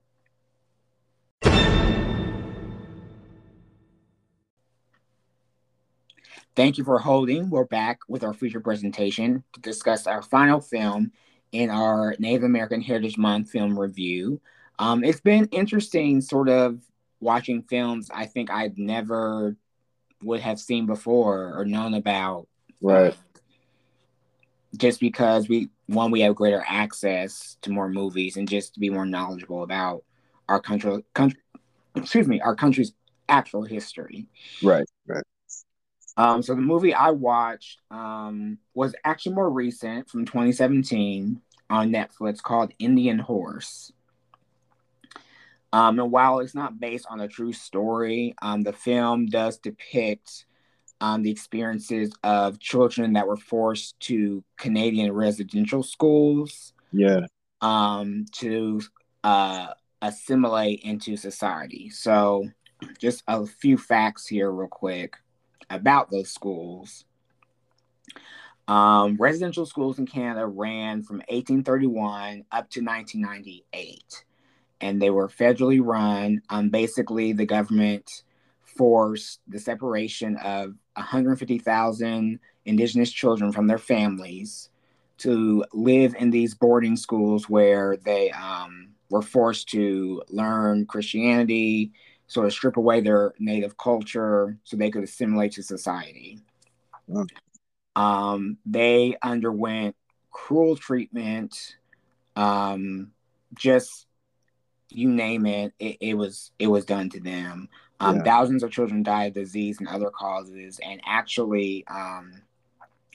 Thank 6.56 6.78
you 6.78 6.84
for 6.84 7.00
holding. 7.00 7.50
We're 7.50 7.66
back 7.66 8.00
with 8.10 8.24
our 8.24 8.34
feature 8.34 8.60
presentation 8.60 9.44
to 9.54 9.62
discuss 9.62 10.06
our 10.06 10.22
final 10.22 10.60
film 10.60 11.12
in 11.52 11.70
our 11.70 12.16
Native 12.20 12.44
American 12.44 12.82
Heritage 12.82 13.18
Month 13.18 13.52
film 13.52 13.80
review. 13.80 14.42
Um, 14.78 15.04
it's 15.04 15.22
been 15.22 15.46
interesting, 15.52 16.20
sort 16.22 16.50
of 16.50 16.82
watching 17.20 17.64
films 17.64 18.10
I 18.14 18.26
think 18.26 18.52
I'd 18.52 18.78
never 18.78 19.56
would 20.24 20.42
have 20.42 20.60
seen 20.60 20.86
before 20.86 21.54
or 21.58 21.66
known 21.66 21.94
about. 21.94 22.48
Right. 22.82 23.16
just 24.78 25.00
because 25.00 25.48
we 25.48 25.70
one 25.88 26.12
we 26.12 26.22
have 26.22 26.36
greater 26.36 26.64
access 26.68 27.58
to 27.62 27.70
more 27.70 27.90
movies 27.90 28.38
and 28.38 28.48
just 28.48 28.74
to 28.74 28.80
be 28.80 28.90
more 28.90 29.06
knowledgeable 29.06 29.64
about 29.64 30.04
our 30.50 30.60
country, 30.60 31.04
country 31.14 31.40
excuse 31.96 32.28
me, 32.28 32.42
our 32.42 32.56
country's 32.56 32.94
actual 33.30 33.64
history. 33.64 34.28
Right. 34.64 34.86
Right. 35.08 35.24
Um, 36.18 36.42
so 36.42 36.56
the 36.56 36.62
movie 36.62 36.94
I 36.94 37.12
watched 37.12 37.80
um, 37.90 38.58
was 38.74 38.94
actually 39.04 39.36
more 39.36 39.50
recent 39.50 40.10
from 40.10 40.26
2017 40.26 41.42
on 41.70 41.90
Netflix 41.90 42.42
called 42.42 42.74
Indian 42.80 43.18
Horse. 43.20 43.92
Um, 45.74 46.00
and 46.00 46.12
while 46.12 46.40
it's 46.40 46.54
not 46.54 46.80
based 46.80 47.06
on 47.10 47.22
a 47.22 47.30
true 47.30 47.54
story, 47.54 48.36
um, 48.42 48.62
the 48.62 48.74
film 48.74 49.28
does 49.28 49.58
depict 49.58 50.46
um, 51.00 51.24
the 51.24 51.32
experiences 51.32 52.12
of 52.24 52.60
children 52.60 53.14
that 53.14 53.26
were 53.28 53.38
forced 53.38 54.00
to 54.02 54.44
Canadian 54.58 55.14
residential 55.14 55.82
schools. 55.82 56.74
Yeah. 56.92 57.26
um, 57.62 58.26
to 58.34 58.82
uh, 59.24 59.68
assimilate 60.02 60.82
into 60.82 61.16
society. 61.16 61.90
So, 61.90 62.50
just 63.00 63.24
a 63.28 63.46
few 63.46 63.78
facts 63.78 64.28
here, 64.28 64.52
real 64.52 64.68
quick, 64.68 65.16
about 65.72 66.12
those 66.12 66.32
schools. 66.32 67.06
Um, 68.68 69.18
residential 69.20 69.66
schools 69.66 70.00
in 70.00 70.06
Canada 70.06 70.46
ran 70.46 71.04
from 71.04 71.18
1831 71.18 72.46
up 72.52 72.70
to 72.72 72.82
1998, 72.82 74.26
and 74.80 75.02
they 75.02 75.10
were 75.10 75.28
federally 75.28 75.82
run. 75.84 76.42
Um, 76.50 76.70
basically, 76.70 77.34
the 77.34 77.46
government 77.46 78.24
forced 78.64 79.42
the 79.48 79.60
separation 79.60 80.38
of 80.38 80.76
150,000 80.96 82.40
Indigenous 82.66 83.12
children 83.12 83.52
from 83.52 83.68
their 83.68 83.78
families 83.78 84.70
to 85.18 85.66
live 85.74 86.16
in 86.18 86.30
these 86.30 86.56
boarding 86.56 86.96
schools 86.96 87.50
where 87.50 87.98
they 87.98 88.32
um, 88.32 88.90
were 89.10 89.22
forced 89.22 89.70
to 89.70 90.22
learn 90.30 90.86
Christianity, 90.86 91.92
sort 92.32 92.46
of 92.46 92.54
strip 92.54 92.78
away 92.78 93.02
their 93.02 93.34
native 93.40 93.78
culture 93.78 94.58
so 94.64 94.78
they 94.78 94.90
could 94.90 95.04
assimilate 95.04 95.52
to 95.52 95.62
society. 95.62 96.40
Mm. 97.10 97.28
Um, 97.98 98.58
they 98.66 99.18
underwent 99.22 99.98
cruel 100.32 100.78
treatment, 100.78 101.76
um, 102.38 103.12
just 103.54 104.08
you 104.88 105.10
name 105.10 105.46
it, 105.46 105.74
it, 105.78 105.98
it, 106.00 106.14
was 106.14 106.52
it 106.58 106.68
was 106.68 106.86
done 106.86 107.10
to 107.10 107.20
them. 107.20 107.68
Um, 108.00 108.16
yeah. 108.16 108.24
Thousands 108.24 108.64
of 108.64 108.72
children 108.72 109.04
died 109.04 109.28
of 109.28 109.34
disease 109.34 109.80
and 109.80 109.90
other 109.90 110.10
causes, 110.10 110.80
and 110.82 111.02
actually, 111.06 111.84
um, 111.88 112.32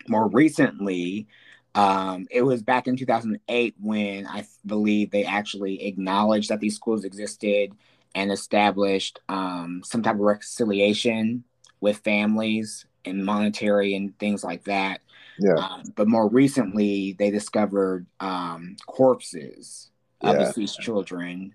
more 0.08 0.28
recently, 0.28 1.26
um, 1.74 2.26
it 2.30 2.42
was 2.42 2.62
back 2.62 2.86
in 2.86 2.98
2008 2.98 3.76
when 3.80 4.26
I 4.26 4.44
believe 4.66 5.10
they 5.10 5.24
actually 5.24 5.86
acknowledged 5.86 6.50
that 6.50 6.60
these 6.60 6.76
schools 6.76 7.04
existed 7.04 7.72
and 8.16 8.32
established 8.32 9.20
um, 9.28 9.82
some 9.84 10.02
type 10.02 10.14
of 10.14 10.20
reconciliation 10.20 11.44
with 11.80 11.98
families 11.98 12.86
and 13.04 13.24
monetary 13.24 13.94
and 13.94 14.18
things 14.18 14.42
like 14.42 14.64
that. 14.64 15.02
Yeah. 15.38 15.52
Um, 15.52 15.82
but 15.94 16.08
more 16.08 16.28
recently, 16.28 17.14
they 17.18 17.30
discovered 17.30 18.06
um, 18.18 18.76
corpses 18.86 19.90
of 20.22 20.34
yeah. 20.34 20.46
deceased 20.46 20.80
children 20.80 21.54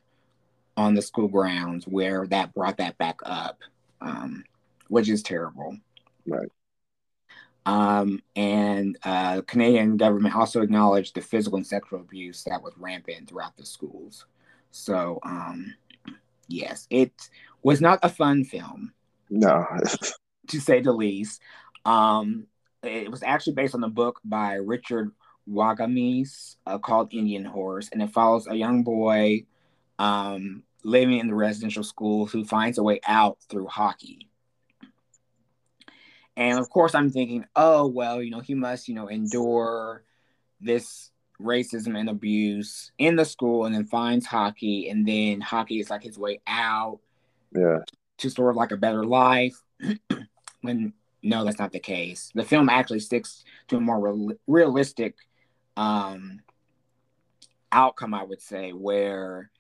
on 0.78 0.94
the 0.94 1.02
school 1.02 1.28
grounds 1.28 1.86
where 1.88 2.28
that 2.28 2.54
brought 2.54 2.78
that 2.78 2.96
back 3.00 3.20
up, 3.24 3.58
um, 4.00 4.44
which 4.88 5.10
is 5.10 5.24
terrible. 5.24 5.76
Right. 6.28 6.48
Um, 7.66 8.22
and 8.36 9.00
uh, 9.04 9.42
Canadian 9.48 9.98
government 9.98 10.36
also 10.36 10.62
acknowledged 10.62 11.16
the 11.16 11.22
physical 11.22 11.58
and 11.58 11.66
sexual 11.66 12.02
abuse 12.02 12.44
that 12.44 12.62
was 12.62 12.74
rampant 12.78 13.30
throughout 13.30 13.58
the 13.58 13.66
schools. 13.66 14.26
So, 14.70 15.20
um, 15.24 15.74
yes, 16.52 16.88
it 16.90 17.12
was 17.64 17.82
not 17.82 18.00
a 18.04 18.10
fun 18.10 18.44
film. 18.44 18.94
No. 19.30 19.66
to 20.48 20.60
say 20.60 20.82
the 20.82 20.92
least. 20.92 21.42
Um, 21.86 22.48
it 22.84 23.10
was 23.10 23.24
actually 23.24 23.54
based 23.54 23.76
on 23.76 23.84
a 23.84 23.90
book 23.90 24.20
by 24.24 24.54
Richard 24.54 25.12
Wagamese 25.50 26.56
uh, 26.66 26.78
called 26.78 27.14
Indian 27.14 27.46
Horse, 27.46 27.90
and 27.92 28.02
it 28.02 28.12
follows 28.12 28.48
a 28.48 28.56
young 28.56 28.84
boy 28.84 29.46
um, 30.00 30.64
living 30.84 31.20
in 31.20 31.28
the 31.28 31.36
residential 31.36 31.84
school 31.84 32.26
who 32.26 32.44
finds 32.44 32.78
a 32.78 32.84
way 32.84 33.00
out 33.06 33.38
through 33.50 33.68
hockey. 33.68 34.28
And 36.36 36.58
of 36.58 36.70
course, 36.70 36.96
I'm 36.96 37.12
thinking, 37.12 37.46
oh, 37.56 37.88
well, 37.88 38.22
you 38.22 38.32
know, 38.32 38.40
he 38.40 38.56
must, 38.56 38.88
you 38.88 38.96
know, 38.96 39.08
endure 39.08 40.04
this 40.60 41.11
racism 41.42 42.00
and 42.00 42.10
abuse 42.10 42.92
in 42.98 43.16
the 43.16 43.26
school 43.26 43.66
and 43.66 43.76
then 43.76 43.86
finds 43.86 44.26
hockey. 44.26 44.90
And 44.90 45.06
then 45.08 45.42
hockey 45.42 45.80
is 45.80 45.90
like 45.90 46.04
his 46.04 46.18
way 46.18 46.42
out 46.48 47.00
yeah. 47.56 47.80
to 48.20 48.30
sort 48.30 48.52
of 48.52 48.56
like 48.56 48.72
a 48.72 48.78
better 48.78 49.06
life. 49.06 49.62
when 50.62 50.94
no, 51.24 51.44
that's 51.44 51.60
not 51.60 51.72
the 51.72 51.80
case. 51.80 52.32
The 52.34 52.44
film 52.44 52.70
actually 52.70 53.00
sticks 53.00 53.44
to 53.68 53.78
a 53.78 53.82
more 53.82 54.00
real, 54.00 54.32
realistic 54.48 55.16
um, 55.78 56.40
outcome, 57.72 58.14
I 58.14 58.24
would 58.24 58.42
say, 58.42 58.72
where 58.72 59.52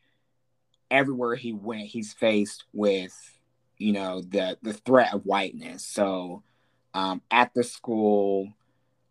everywhere 0.90 1.36
he 1.36 1.54
went, 1.54 1.88
he's 1.88 2.14
faced 2.14 2.66
with, 2.74 3.14
you 3.78 3.94
know, 3.94 4.22
the 4.22 4.58
the 4.64 4.74
threat 4.74 5.14
of 5.14 5.26
whiteness. 5.26 5.86
So 5.86 6.44
um, 6.94 7.22
at 7.30 7.54
the 7.54 7.64
school, 7.64 8.52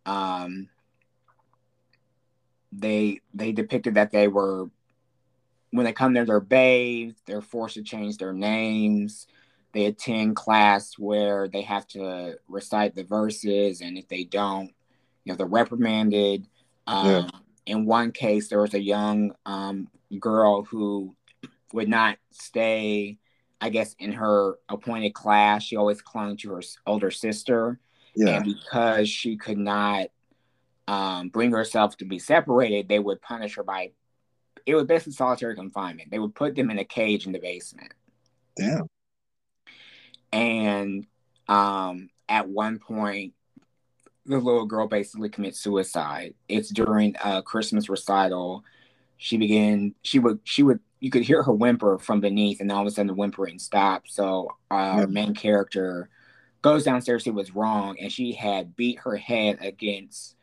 um, 0.05 0.67
they 2.71 3.21
they 3.33 3.51
depicted 3.51 3.95
that 3.95 4.11
they 4.11 4.27
were 4.27 4.69
when 5.71 5.85
they 5.85 5.93
come 5.93 6.13
there, 6.13 6.25
they're 6.25 6.39
bathed, 6.39 7.21
they're 7.25 7.41
forced 7.41 7.75
to 7.75 7.83
change 7.83 8.17
their 8.17 8.33
names. 8.33 9.27
They 9.73 9.85
attend 9.85 10.35
class 10.35 10.95
where 10.97 11.47
they 11.47 11.61
have 11.61 11.87
to 11.89 12.37
recite 12.49 12.93
the 12.93 13.05
verses, 13.05 13.79
and 13.79 13.97
if 13.97 14.09
they 14.09 14.25
don't, 14.25 14.73
you 15.23 15.31
know, 15.31 15.35
they're 15.35 15.45
reprimanded. 15.45 16.45
Um, 16.87 17.07
yeah. 17.07 17.29
In 17.67 17.85
one 17.85 18.11
case, 18.11 18.49
there 18.49 18.59
was 18.59 18.73
a 18.73 18.81
young 18.81 19.33
um, 19.45 19.87
girl 20.19 20.63
who 20.63 21.15
would 21.71 21.87
not 21.87 22.17
stay 22.31 23.17
I 23.61 23.69
guess 23.69 23.95
in 23.99 24.11
her 24.13 24.57
appointed 24.67 25.13
class, 25.13 25.63
she 25.63 25.75
always 25.75 26.01
clung 26.01 26.35
to 26.37 26.49
her 26.49 26.61
older 26.87 27.11
sister. 27.11 27.79
Yeah. 28.15 28.37
And 28.37 28.43
because 28.43 29.07
she 29.07 29.37
could 29.37 29.59
not 29.59 30.07
um, 30.87 31.29
bring 31.29 31.51
herself 31.51 31.97
to 31.97 32.05
be 32.05 32.19
separated, 32.19 32.87
they 32.87 32.99
would 32.99 33.21
punish 33.21 33.55
her 33.55 33.63
by, 33.63 33.91
it 34.65 34.75
was 34.75 34.85
basically 34.85 35.13
solitary 35.13 35.55
confinement. 35.55 36.11
They 36.11 36.19
would 36.19 36.35
put 36.35 36.55
them 36.55 36.69
in 36.69 36.79
a 36.79 36.85
cage 36.85 37.25
in 37.25 37.31
the 37.31 37.39
basement. 37.39 37.93
Damn. 38.55 38.87
And 40.31 41.05
um, 41.47 42.09
at 42.29 42.47
one 42.47 42.79
point, 42.79 43.33
the 44.25 44.37
little 44.37 44.65
girl 44.65 44.87
basically 44.87 45.29
commits 45.29 45.59
suicide. 45.59 46.35
It's 46.47 46.69
during 46.69 47.15
a 47.23 47.41
Christmas 47.41 47.89
recital. 47.89 48.63
She 49.17 49.37
began, 49.37 49.95
she 50.03 50.19
would, 50.19 50.39
she 50.43 50.63
would 50.63 50.79
you 51.01 51.09
could 51.09 51.23
hear 51.23 51.41
her 51.41 51.51
whimper 51.51 51.97
from 51.97 52.21
beneath, 52.21 52.61
and 52.61 52.71
all 52.71 52.81
of 52.81 52.87
a 52.87 52.91
sudden 52.91 53.07
the 53.07 53.13
whimpering 53.15 53.57
stopped. 53.57 54.11
So 54.11 54.55
our 54.69 55.07
main 55.07 55.33
character 55.33 56.09
goes 56.61 56.83
downstairs, 56.83 57.23
She 57.23 57.31
was 57.31 57.55
wrong, 57.55 57.97
and 57.99 58.11
she 58.11 58.33
had 58.33 58.75
beat 58.75 58.99
her 58.99 59.17
head 59.17 59.57
against 59.61 60.35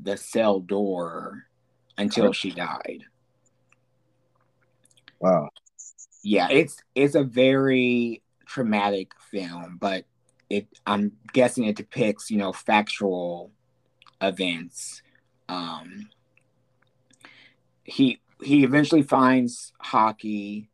the 0.00 0.16
cell 0.16 0.60
door 0.60 1.44
until 1.96 2.32
she 2.32 2.50
died. 2.50 3.04
Wow. 5.20 5.48
Yeah, 6.22 6.48
it's 6.50 6.82
it's 6.94 7.14
a 7.14 7.24
very 7.24 8.22
traumatic 8.46 9.12
film, 9.30 9.78
but 9.80 10.04
it 10.50 10.66
I'm 10.86 11.12
guessing 11.32 11.64
it 11.64 11.76
depicts, 11.76 12.30
you 12.30 12.38
know, 12.38 12.52
factual 12.52 13.50
events. 14.20 15.02
Um 15.48 16.08
he 17.88 18.20
he 18.42 18.64
eventually 18.64 19.02
finds 19.02 19.72
hockey 19.80 20.68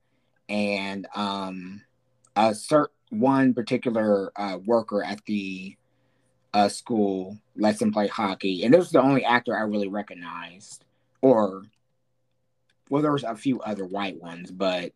and 0.49 1.07
um, 1.15 1.83
a 2.37 2.55
certain 2.55 2.95
one 3.11 3.55
particular 3.55 4.33
uh, 4.37 4.59
worker 4.65 5.03
at 5.03 5.25
the 5.25 5.77
uh, 6.55 6.69
school 6.69 7.37
lets 7.57 7.83
him 7.83 7.93
play 7.93 8.07
hockey, 8.07 8.65
and 8.65 8.73
this 8.73 8.79
was 8.79 8.91
the 8.93 9.03
only 9.03 9.25
actor 9.25 9.57
I 9.57 9.63
really 9.63 9.89
recognized. 9.89 10.85
Or, 11.21 11.65
well, 12.89 13.03
there 13.03 13.13
was 13.13 13.25
a 13.25 13.35
few 13.35 13.61
other 13.61 13.85
white 13.85 14.23
ones, 14.23 14.51
but 14.53 14.93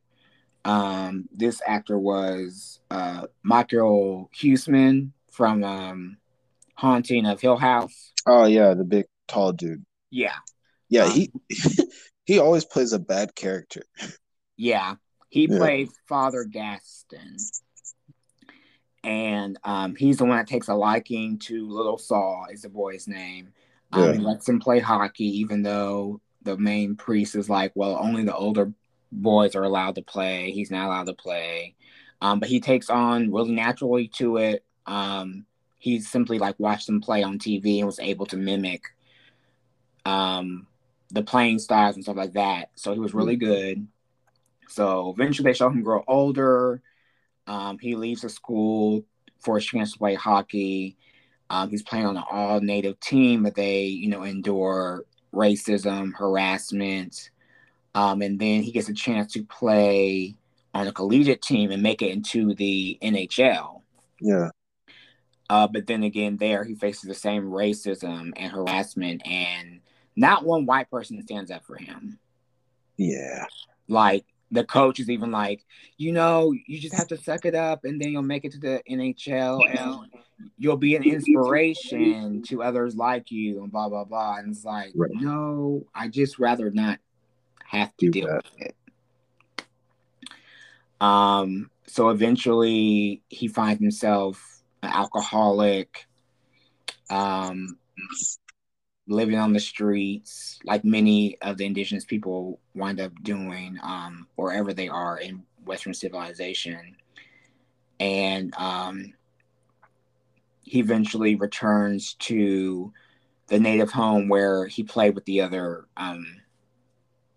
um, 0.65 1.29
this 1.33 1.61
actor 1.67 1.99
was 1.99 2.79
uh, 2.91 3.27
Michael 3.43 4.31
Huisman 4.35 5.11
from 5.33 5.65
um, 5.65 6.19
Haunting 6.75 7.27
of 7.27 7.41
Hill 7.41 7.57
House. 7.57 8.13
Oh 8.25 8.45
yeah, 8.45 8.75
the 8.75 8.85
big 8.85 9.07
tall 9.27 9.53
dude. 9.53 9.85
Yeah, 10.11 10.37
yeah. 10.89 11.05
Um, 11.05 11.11
he 11.13 11.33
he 12.25 12.39
always 12.39 12.65
plays 12.65 12.93
a 12.93 12.99
bad 13.01 13.35
character. 13.35 13.83
Yeah, 14.57 14.95
he 15.29 15.49
yeah. 15.51 15.59
played 15.59 15.89
Father 16.09 16.45
Gaston, 16.45 17.37
and 19.05 19.59
um, 19.65 19.95
he's 19.95 20.19
the 20.19 20.25
one 20.25 20.39
that 20.39 20.47
takes 20.47 20.69
a 20.69 20.75
liking 20.75 21.39
to 21.41 21.69
Little 21.69 21.99
Saul. 21.99 22.47
Is 22.53 22.63
the 22.63 22.69
boy's 22.69 23.09
name? 23.09 23.53
Um, 23.93 24.05
yeah. 24.05 24.13
He 24.15 24.19
lets 24.19 24.49
him 24.49 24.61
play 24.61 24.81
hockey, 24.81 25.41
even 25.41 25.63
though 25.63 26.21
the 26.43 26.57
main 26.57 26.97
priest 26.97 27.35
is 27.35 27.49
like, 27.49 27.73
well, 27.75 27.99
only 28.01 28.25
the 28.25 28.35
older 28.35 28.73
boys 29.13 29.55
are 29.55 29.63
allowed 29.63 29.95
to 29.97 30.03
play. 30.03 30.51
He's 30.51 30.71
not 30.71 30.87
allowed 30.87 31.07
to 31.07 31.15
play. 31.15 31.75
Um, 32.21 32.41
but 32.41 32.49
he 32.49 32.61
takes 32.61 32.91
on 32.91 33.33
really 33.33 33.53
naturally 33.53 34.09
to 34.17 34.39
it. 34.39 34.65
Um, 34.87 35.47
he 35.79 36.01
simply 36.01 36.39
like 36.39 36.59
watched 36.59 36.87
them 36.87 37.01
play 37.01 37.23
on 37.23 37.39
TV 37.39 37.79
and 37.79 37.87
was 37.87 38.01
able 38.01 38.27
to 38.27 38.37
mimic 38.37 38.83
um, 40.05 40.67
the 41.11 41.23
playing 41.23 41.59
styles 41.61 41.95
and 41.95 42.05
stuff 42.05 42.17
like 42.17 42.33
that. 42.33 42.71
So 42.75 42.93
he 42.93 42.99
was 42.99 43.15
really 43.15 43.37
mm-hmm. 43.37 43.47
good. 43.47 43.87
So 44.69 45.15
eventually 45.17 45.51
they 45.51 45.57
show 45.57 45.69
him 45.69 45.83
grow 45.83 46.05
older. 46.09 46.83
Um, 47.49 47.79
he 47.79 47.97
leaves 47.97 48.23
the 48.23 48.29
school 48.29 49.05
for 49.41 49.57
a 49.57 49.61
chance 49.61 49.93
to 49.93 49.99
play 49.99 50.15
hockey. 50.15 50.97
Um, 51.51 51.71
he's 51.71 51.83
playing 51.83 52.07
on 52.07 52.17
an 52.17 52.25
all 52.31 52.61
native 52.61 53.01
team, 53.01 53.43
but 53.43 53.55
they, 53.55 53.85
you 53.85 54.09
know, 54.09 54.23
endure 54.23 55.05
racism, 55.35 56.13
harassment. 56.15 57.31
Um, 57.95 58.23
and 58.23 58.39
then 58.39 58.63
he 58.63 58.71
gets 58.71 58.89
a 58.89 58.95
chance 58.95 59.33
to 59.33 59.45
play 59.45 60.37
on 60.75 60.87
a 60.87 60.93
collegiate 60.93 61.43
team 61.43 61.71
and 61.71 61.83
make 61.83 62.03
it 62.03 62.11
into 62.11 62.55
the 62.55 62.99
NHL. 63.03 63.83
Yeah. 64.21 64.51
Uh, 65.51 65.67
but 65.67 65.87
then 65.87 66.03
again, 66.03 66.37
there 66.37 66.65
he 66.65 66.75
faces 66.75 67.05
the 67.05 67.15
same 67.15 67.45
racism 67.45 68.33
and 68.37 68.53
harassment, 68.53 69.27
and 69.27 69.81
not 70.15 70.45
one 70.45 70.67
white 70.67 70.91
person 70.91 71.23
stands 71.23 71.51
up 71.51 71.65
for 71.65 71.77
him. 71.77 72.19
Yeah. 72.99 73.47
Like 73.89 74.27
the 74.51 74.65
coach 74.65 74.99
is 75.01 75.11
even 75.11 75.31
like, 75.31 75.65
you 75.97 76.13
know, 76.13 76.53
you 76.67 76.79
just 76.79 76.95
have 76.95 77.09
to 77.09 77.17
suck 77.19 77.45
it 77.45 77.55
up, 77.55 77.85
and 77.85 78.01
then 78.01 78.11
you'll 78.11 78.23
make 78.23 78.45
it 78.45 78.53
to 78.53 78.59
the 78.59 78.83
NHL, 78.89 79.63
and 79.71 80.11
you'll 80.57 80.77
be 80.77 80.97
an 80.97 81.03
inspiration 81.03 82.43
to 82.43 82.63
others 82.63 82.97
like 82.97 83.31
you, 83.31 83.63
and 83.63 83.71
blah 83.71 83.89
blah 83.89 84.05
blah. 84.05 84.37
And 84.37 84.51
it's 84.51 84.65
like, 84.65 84.93
Right. 84.95 85.11
no, 85.15 85.87
I 85.95 86.09
just 86.09 86.39
rather 86.39 86.71
not 86.71 86.99
have 87.65 87.95
to 87.99 88.07
Do 88.07 88.11
deal 88.11 88.29
with 88.35 88.53
it. 88.59 88.75
Um, 91.01 91.71
so 91.87 92.09
eventually 92.09 93.23
he 93.29 93.49
finds 93.49 93.81
himself 93.81 94.63
an 94.83 94.91
alcoholic, 94.91 96.07
um, 97.11 97.79
living 99.09 99.39
on 99.39 99.53
the 99.53 99.61
streets, 99.61 100.59
like 100.65 100.85
many 100.85 101.37
of 101.41 101.57
the 101.57 101.65
indigenous 101.65 102.05
people 102.05 102.61
wind 102.75 103.01
up 103.01 103.13
doing, 103.23 103.79
um, 103.83 104.29
wherever 104.37 104.73
they 104.73 104.89
are 104.89 105.19
in 105.19 105.43
Western 105.65 105.95
civilization. 105.95 106.95
And 107.99 108.55
um, 108.57 109.15
he 110.63 110.79
eventually 110.79 111.35
returns 111.35 112.15
to 112.15 112.93
the 113.49 113.59
native 113.59 113.91
home 113.91 114.29
where 114.29 114.67
he 114.67 114.83
played 114.85 115.15
with 115.15 115.25
the 115.25 115.41
other 115.41 115.87
um, 115.97 116.27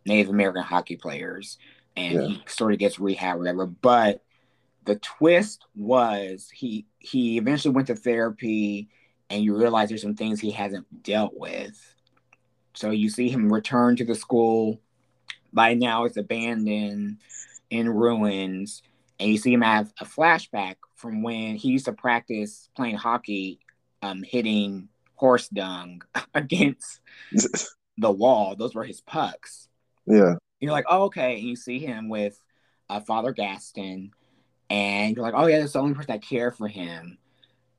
Native 0.06 0.30
American 0.30 0.64
hockey 0.64 0.98
players, 0.98 1.58
and 1.96 2.14
Yeah. 2.14 2.28
he 2.28 2.44
sort 2.48 2.74
of 2.74 2.80
gets 2.80 3.00
rehab, 3.00 3.38
or 3.38 3.40
whatever. 3.40 3.66
But 3.66 4.22
the 4.86 4.96
twist 4.98 5.66
was 5.76 6.50
he 6.54 6.86
he 7.00 7.38
eventually 7.38 7.74
went 7.74 7.88
to 7.88 7.96
therapy, 7.96 8.90
and 9.32 9.44
you 9.44 9.56
realize 9.56 9.88
there's 9.88 10.02
some 10.02 10.16
things 10.16 10.40
he 10.40 10.52
hasn't 10.52 11.04
dealt 11.04 11.34
with. 11.34 11.96
So 12.74 12.90
you 12.92 13.10
see 13.10 13.30
him 13.30 13.52
return 13.52 13.96
to 13.96 14.06
the 14.06 14.14
school. 14.14 14.82
By 15.54 15.74
now, 15.74 16.04
it's 16.04 16.18
abandoned, 16.18 17.18
in 17.70 17.90
ruins, 17.90 18.84
and 19.20 19.32
you 19.32 19.38
see 19.38 19.54
him 19.54 19.62
have 19.62 19.94
a 20.00 20.06
flashback 20.06 20.76
from 20.96 21.24
when 21.24 21.56
he 21.56 21.70
used 21.70 21.86
to 21.86 21.94
practice 21.94 22.70
playing 22.76 22.98
hockey, 22.98 23.60
um, 24.02 24.22
hitting 24.24 24.90
horse 25.16 25.48
dung 25.48 26.02
against 26.34 27.00
the 27.98 28.12
wall. 28.12 28.56
Those 28.58 28.76
were 28.76 28.84
his 28.84 29.02
pucks. 29.02 29.70
yeah. 30.06 30.36
You're 30.60 30.74
like, 30.74 30.86
oh, 30.90 31.06
okay. 31.06 31.38
And 31.38 31.48
you 31.48 31.56
see 31.56 31.80
him 31.80 32.08
with 32.08 32.40
uh, 32.90 33.00
Father 33.00 33.32
Gaston, 33.32 34.12
and 34.70 35.16
you're 35.16 35.26
like, 35.26 35.34
oh, 35.36 35.48
yeah, 35.48 35.60
that's 35.60 35.74
the 35.74 35.80
only 35.80 35.96
person 35.96 36.12
that 36.12 36.22
cared 36.22 36.56
for 36.56 36.68
him. 36.68 37.18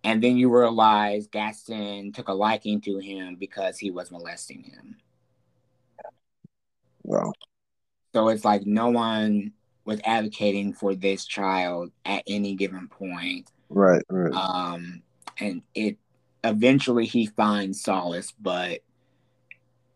And 0.05 0.23
then 0.23 0.37
you 0.37 0.55
realize 0.55 1.29
Gaston 1.29 2.12
took 2.12 2.29
a 2.29 2.33
liking 2.33 2.81
to 2.83 2.99
him 2.99 3.37
because 3.37 3.79
he 3.79 3.91
was 3.91 4.11
molesting 4.11 4.65
him. 4.65 4.97
Wow. 7.05 7.33
So 8.12 8.29
it's 8.29 8.45
like 8.45 8.67
no 8.67 8.91
one 8.91 9.53
was 9.85 10.01
advocating 10.05 10.73
for 10.73 10.95
this 10.95 11.25
child 11.25 11.93
at 12.05 12.23
any 12.27 12.55
given 12.55 12.88
point. 12.88 13.51
Right. 13.69 14.03
Right. 14.09 14.33
Um, 14.35 15.03
and 15.38 15.62
it 15.75 15.99
eventually 16.45 17.07
he 17.07 17.27
finds 17.27 17.83
solace, 17.83 18.33
but 18.41 18.81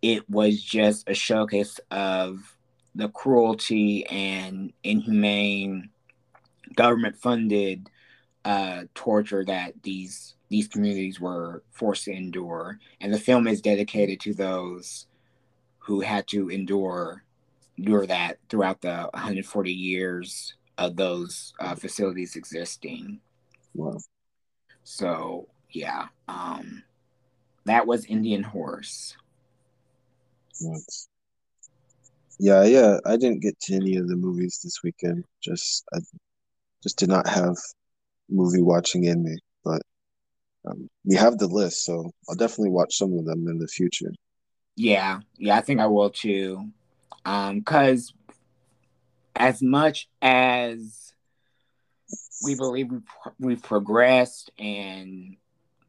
it 0.02 0.28
was 0.30 0.62
just 0.62 1.08
a 1.08 1.14
showcase 1.14 1.80
of 1.90 2.56
the 2.94 3.08
cruelty 3.08 4.06
and 4.06 4.72
inhumane 4.82 5.90
government 6.74 7.16
funded 7.16 7.88
uh, 8.46 8.84
torture 8.94 9.44
that 9.44 9.74
these 9.82 10.36
these 10.48 10.68
communities 10.68 11.20
were 11.20 11.64
forced 11.72 12.04
to 12.04 12.12
endure. 12.12 12.78
And 13.00 13.12
the 13.12 13.18
film 13.18 13.48
is 13.48 13.60
dedicated 13.60 14.20
to 14.20 14.34
those 14.34 15.08
who 15.78 16.00
had 16.00 16.28
to 16.28 16.48
endure 16.48 17.24
endure 17.76 18.06
that 18.06 18.38
throughout 18.48 18.80
the 18.80 19.10
140 19.12 19.72
years 19.72 20.54
of 20.78 20.96
those 20.96 21.52
uh, 21.58 21.74
facilities 21.74 22.36
existing. 22.36 23.20
wow. 23.74 23.98
So 24.84 25.48
yeah, 25.70 26.06
um, 26.28 26.84
that 27.64 27.86
was 27.86 28.04
Indian 28.04 28.44
Horse. 28.44 29.16
Nuts. 30.60 31.08
Yeah, 32.38 32.62
yeah. 32.62 32.98
I 33.04 33.16
didn't 33.16 33.40
get 33.42 33.58
to 33.62 33.74
any 33.74 33.96
of 33.96 34.06
the 34.06 34.16
movies 34.16 34.60
this 34.62 34.84
weekend. 34.84 35.24
Just 35.42 35.84
I 35.92 35.98
just 36.84 36.96
did 36.96 37.08
not 37.08 37.26
have 37.26 37.56
movie 38.28 38.62
watching 38.62 39.04
in 39.04 39.22
me. 39.22 39.38
But 39.64 39.82
um, 40.66 40.88
we 41.04 41.16
have 41.16 41.38
the 41.38 41.46
list, 41.46 41.84
so 41.84 42.10
I'll 42.28 42.36
definitely 42.36 42.70
watch 42.70 42.96
some 42.96 43.12
of 43.18 43.24
them 43.24 43.46
in 43.48 43.58
the 43.58 43.68
future. 43.68 44.12
Yeah, 44.76 45.20
yeah, 45.38 45.56
I 45.56 45.60
think 45.60 45.80
I 45.80 45.86
will 45.86 46.10
too. 46.10 46.68
Um, 47.24 47.62
cause 47.62 48.12
as 49.34 49.62
much 49.62 50.08
as 50.22 51.12
we 52.44 52.54
believe 52.54 52.90
we've, 52.90 53.02
we've 53.38 53.62
progressed 53.62 54.50
and 54.58 55.36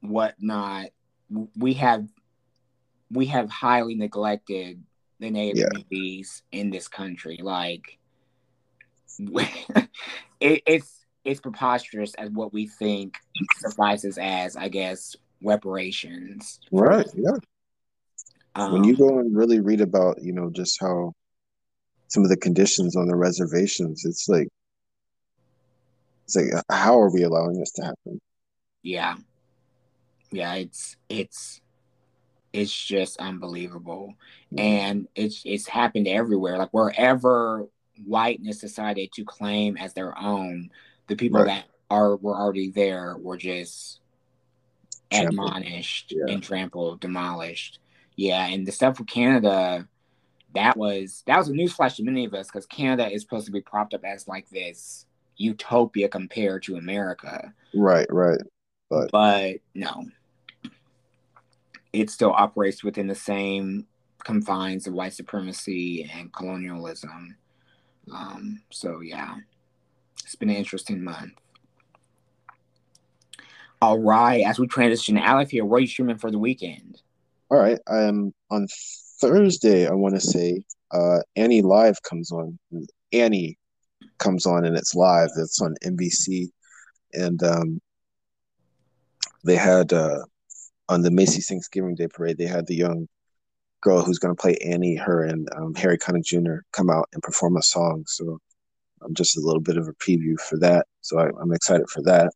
whatnot, 0.01 0.87
we 1.57 1.73
have 1.73 2.07
we 3.11 3.25
have 3.27 3.49
highly 3.49 3.95
neglected 3.95 4.83
the 5.19 5.29
native 5.29 5.57
Yeah. 5.57 5.67
communities 5.69 6.43
in 6.51 6.69
this 6.69 6.87
country. 6.87 7.39
Like, 7.41 7.97
it, 9.19 10.63
it's 10.65 10.96
it's 11.27 11.41
preposterous 11.41 12.13
as 12.15 12.29
what 12.31 12.53
we 12.53 12.67
think 12.67 13.17
suffices 13.57 14.17
as, 14.17 14.55
I 14.55 14.69
guess, 14.69 15.15
reparations. 15.43 16.59
Right. 16.71 17.07
Yeah. 17.13 17.37
Um, 18.55 18.73
When 18.73 18.83
you 18.85 18.95
go 18.95 19.19
and 19.19 19.35
really 19.35 19.59
read 19.59 19.81
about, 19.81 20.21
you 20.23 20.33
know, 20.33 20.49
just 20.49 20.77
how 20.81 21.13
some 22.07 22.23
of 22.23 22.29
the 22.29 22.37
conditions 22.37 22.95
on 22.95 23.07
the 23.07 23.15
reservations, 23.15 24.05
it's 24.05 24.27
like 24.27 24.47
it's 26.23 26.35
like 26.35 26.63
how 26.69 26.99
are 26.99 27.11
we 27.11 27.23
allowing 27.23 27.59
this 27.59 27.71
to 27.73 27.83
happen? 27.83 28.19
yeah 28.83 29.15
yeah 30.31 30.53
it's 30.53 30.95
it's 31.09 31.59
it's 32.53 32.73
just 32.73 33.17
unbelievable 33.17 34.13
and 34.57 35.07
it's 35.15 35.41
it's 35.45 35.67
happened 35.67 36.07
everywhere 36.07 36.57
like 36.57 36.69
wherever 36.71 37.67
whiteness 38.05 38.59
decided 38.59 39.11
to 39.11 39.25
claim 39.25 39.75
as 39.77 39.93
their 39.93 40.17
own 40.17 40.69
the 41.07 41.15
people 41.15 41.39
Right. 41.39 41.47
that 41.47 41.65
are 41.89 42.15
were 42.17 42.35
already 42.35 42.69
there 42.69 43.17
were 43.17 43.37
just 43.37 44.01
Trampled. 45.11 45.33
admonished 45.33 46.11
Yeah. 46.15 46.33
and 46.33 46.43
trampled 46.43 46.99
demolished 46.99 47.79
yeah 48.17 48.45
and 48.47 48.67
the 48.67 48.71
stuff 48.73 48.99
with 48.99 49.07
canada 49.07 49.87
that 50.53 50.75
was 50.75 51.23
that 51.27 51.37
was 51.37 51.49
a 51.49 51.53
newsflash 51.53 51.95
to 51.97 52.03
many 52.03 52.25
of 52.25 52.33
us 52.33 52.47
because 52.47 52.65
canada 52.65 53.09
is 53.09 53.21
supposed 53.21 53.45
to 53.45 53.51
be 53.51 53.61
propped 53.61 53.93
up 53.93 54.03
as 54.03 54.27
like 54.27 54.49
this 54.49 55.05
utopia 55.37 56.09
compared 56.09 56.63
to 56.63 56.75
america 56.75 57.53
Right, 57.73 58.07
right. 58.11 58.39
But- 58.89 59.11
but 59.11 59.55
no, 59.75 60.05
it 61.93 62.09
still 62.09 62.31
operates 62.31 62.83
within 62.83 63.07
the 63.07 63.15
same 63.15 63.85
confines 64.23 64.87
of 64.87 64.93
white 64.93 65.13
supremacy 65.13 66.09
and 66.13 66.31
colonialism. 66.33 67.35
Um, 68.13 68.61
so 68.71 69.01
yeah, 69.01 69.35
it's 70.27 70.35
been 70.35 70.49
an 70.49 70.57
interesting 70.57 71.01
month. 71.01 71.31
All 73.81 73.97
right, 73.97 74.43
as 74.45 74.59
we 74.59 74.67
transition 74.67 75.17
out 75.17 75.41
of 75.41 75.49
here, 75.49 75.63
what 75.63 75.77
are 75.77 75.79
you 75.79 75.87
streaming 75.87 76.17
for 76.17 76.31
the 76.31 76.37
weekend? 76.37 77.01
All 77.49 77.57
right. 77.57 77.79
Um, 77.87 78.33
on 78.51 78.67
Thursday, 79.21 79.87
I 79.87 79.93
want 79.93 80.15
to 80.15 80.19
say, 80.19 80.63
uh, 80.91 81.19
Annie 81.37 81.61
Live 81.61 82.03
comes 82.03 82.33
on. 82.33 82.59
Annie 83.13 83.57
comes 84.17 84.45
on, 84.45 84.65
and 84.65 84.75
it's 84.75 84.93
live. 84.93 85.29
It's 85.37 85.61
on 85.61 85.75
NBC, 85.81 86.49
and 87.13 87.41
um, 87.43 87.79
they 89.45 89.55
had 89.55 89.93
uh, 89.93 90.19
on 90.89 91.03
the 91.03 91.11
Macy's 91.11 91.47
Thanksgiving 91.47 91.95
Day 91.95 92.09
Parade, 92.09 92.37
they 92.37 92.47
had 92.47 92.67
the 92.67 92.75
young 92.75 93.07
girl 93.79 94.01
who's 94.01 94.19
going 94.19 94.35
to 94.35 94.41
play 94.41 94.57
Annie, 94.57 94.95
her 94.95 95.23
and 95.23 95.47
um, 95.55 95.73
Harry 95.75 95.97
Connick 95.97 96.25
Jr. 96.25 96.65
come 96.73 96.89
out 96.89 97.07
and 97.13 97.23
perform 97.23 97.55
a 97.55 97.61
song. 97.61 98.03
So, 98.07 98.39
um, 99.01 99.13
just 99.13 99.37
a 99.37 99.41
little 99.41 99.61
bit 99.61 99.77
of 99.77 99.87
a 99.87 99.93
preview 99.93 100.39
for 100.39 100.57
that. 100.59 100.87
So 101.01 101.19
I, 101.19 101.29
I'm 101.41 101.53
excited 101.53 101.89
for 101.89 102.01
that. 102.03 102.31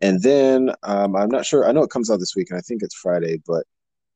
And 0.00 0.22
then 0.22 0.70
um, 0.82 1.16
I'm 1.16 1.28
not 1.28 1.44
sure. 1.44 1.66
I 1.68 1.72
know 1.72 1.82
it 1.82 1.90
comes 1.90 2.10
out 2.10 2.20
this 2.20 2.36
week, 2.36 2.50
and 2.50 2.58
I 2.58 2.62
think 2.62 2.82
it's 2.82 2.94
Friday, 2.94 3.40
but 3.46 3.64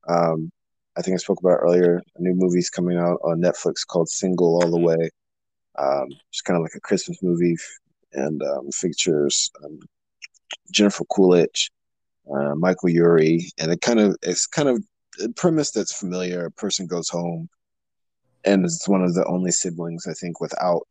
um, 0.08 0.50
I 0.96 1.02
think 1.02 1.14
I 1.14 1.18
spoke 1.18 1.40
about 1.40 1.54
it 1.54 1.62
earlier. 1.62 2.00
A 2.16 2.22
new 2.22 2.34
movie's 2.34 2.70
coming 2.70 2.98
out 2.98 3.18
on 3.24 3.40
Netflix 3.40 3.86
called 3.86 4.08
Single 4.08 4.62
All 4.62 4.70
the 4.70 4.78
Way. 4.78 5.10
Um, 5.78 6.06
it's 6.28 6.42
kind 6.42 6.56
of 6.56 6.62
like 6.62 6.74
a 6.76 6.80
Christmas 6.80 7.18
movie, 7.22 7.56
and 8.12 8.42
um, 8.42 8.70
features 8.70 9.50
um, 9.64 9.80
Jennifer 10.70 11.04
Coolidge, 11.06 11.70
uh, 12.32 12.54
Michael 12.54 12.90
Urie, 12.90 13.50
and 13.58 13.72
it 13.72 13.80
kind 13.80 13.98
of 14.00 14.16
it's 14.22 14.46
kind 14.46 14.68
of 14.68 14.82
a 15.22 15.28
premise 15.30 15.70
that's 15.70 15.98
familiar. 15.98 16.44
A 16.44 16.50
person 16.50 16.86
goes 16.86 17.08
home, 17.08 17.48
and 18.44 18.64
it's 18.64 18.88
one 18.88 19.02
of 19.02 19.14
the 19.14 19.24
only 19.26 19.50
siblings 19.50 20.06
I 20.06 20.12
think 20.12 20.40
without 20.40 20.86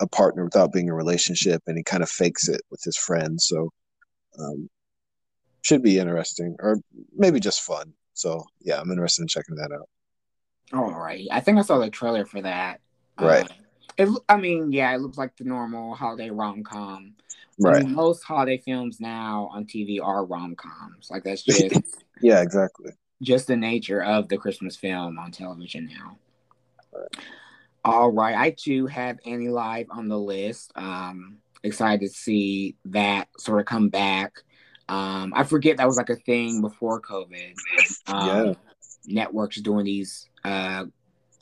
a 0.00 0.06
partner, 0.06 0.44
without 0.44 0.72
being 0.72 0.86
in 0.86 0.92
a 0.92 0.96
relationship, 0.96 1.62
and 1.66 1.76
he 1.76 1.82
kind 1.82 2.02
of 2.02 2.10
fakes 2.10 2.48
it 2.48 2.62
with 2.70 2.82
his 2.82 2.96
friends. 2.96 3.46
So, 3.46 3.70
um, 4.38 4.68
should 5.62 5.82
be 5.82 5.98
interesting, 5.98 6.56
or 6.60 6.78
maybe 7.16 7.40
just 7.40 7.62
fun. 7.62 7.92
So, 8.14 8.44
yeah, 8.60 8.80
I'm 8.80 8.90
interested 8.90 9.22
in 9.22 9.28
checking 9.28 9.56
that 9.56 9.72
out. 9.72 9.88
All 10.72 10.98
right, 10.98 11.26
I 11.30 11.40
think 11.40 11.58
I 11.58 11.62
saw 11.62 11.78
the 11.78 11.90
trailer 11.90 12.24
for 12.24 12.42
that. 12.42 12.80
Right. 13.20 13.50
Uh, 13.50 13.54
it, 13.98 14.08
I 14.28 14.36
mean, 14.36 14.70
yeah, 14.70 14.94
it 14.94 15.00
looks 15.00 15.18
like 15.18 15.36
the 15.36 15.44
normal 15.44 15.94
holiday 15.94 16.30
rom 16.30 16.62
com. 16.62 17.14
Right. 17.60 17.76
I 17.76 17.80
mean, 17.80 17.94
most 17.94 18.22
holiday 18.22 18.58
films 18.58 19.00
now 19.00 19.50
on 19.52 19.64
TV 19.64 20.00
are 20.00 20.24
rom 20.24 20.54
coms. 20.54 21.08
Like 21.10 21.24
that's 21.24 21.42
just 21.42 22.04
yeah, 22.22 22.40
exactly. 22.40 22.92
Just 23.20 23.48
the 23.48 23.56
nature 23.56 24.02
of 24.02 24.28
the 24.28 24.38
Christmas 24.38 24.76
film 24.76 25.18
on 25.18 25.32
television 25.32 25.90
now. 25.92 26.16
All 27.84 28.10
right. 28.10 28.36
I 28.36 28.50
too 28.50 28.86
have 28.86 29.18
Annie 29.24 29.48
Live 29.48 29.86
on 29.90 30.08
the 30.08 30.18
list. 30.18 30.72
Um, 30.74 31.38
excited 31.62 32.00
to 32.00 32.08
see 32.08 32.76
that 32.86 33.28
sort 33.38 33.60
of 33.60 33.66
come 33.66 33.88
back. 33.88 34.32
Um, 34.88 35.32
I 35.34 35.44
forget 35.44 35.76
that 35.76 35.86
was 35.86 35.96
like 35.96 36.10
a 36.10 36.16
thing 36.16 36.60
before 36.60 37.00
COVID. 37.00 37.54
Um, 38.06 38.46
yeah. 38.46 38.54
Networks 39.06 39.60
doing 39.60 39.84
these 39.84 40.28
uh, 40.44 40.86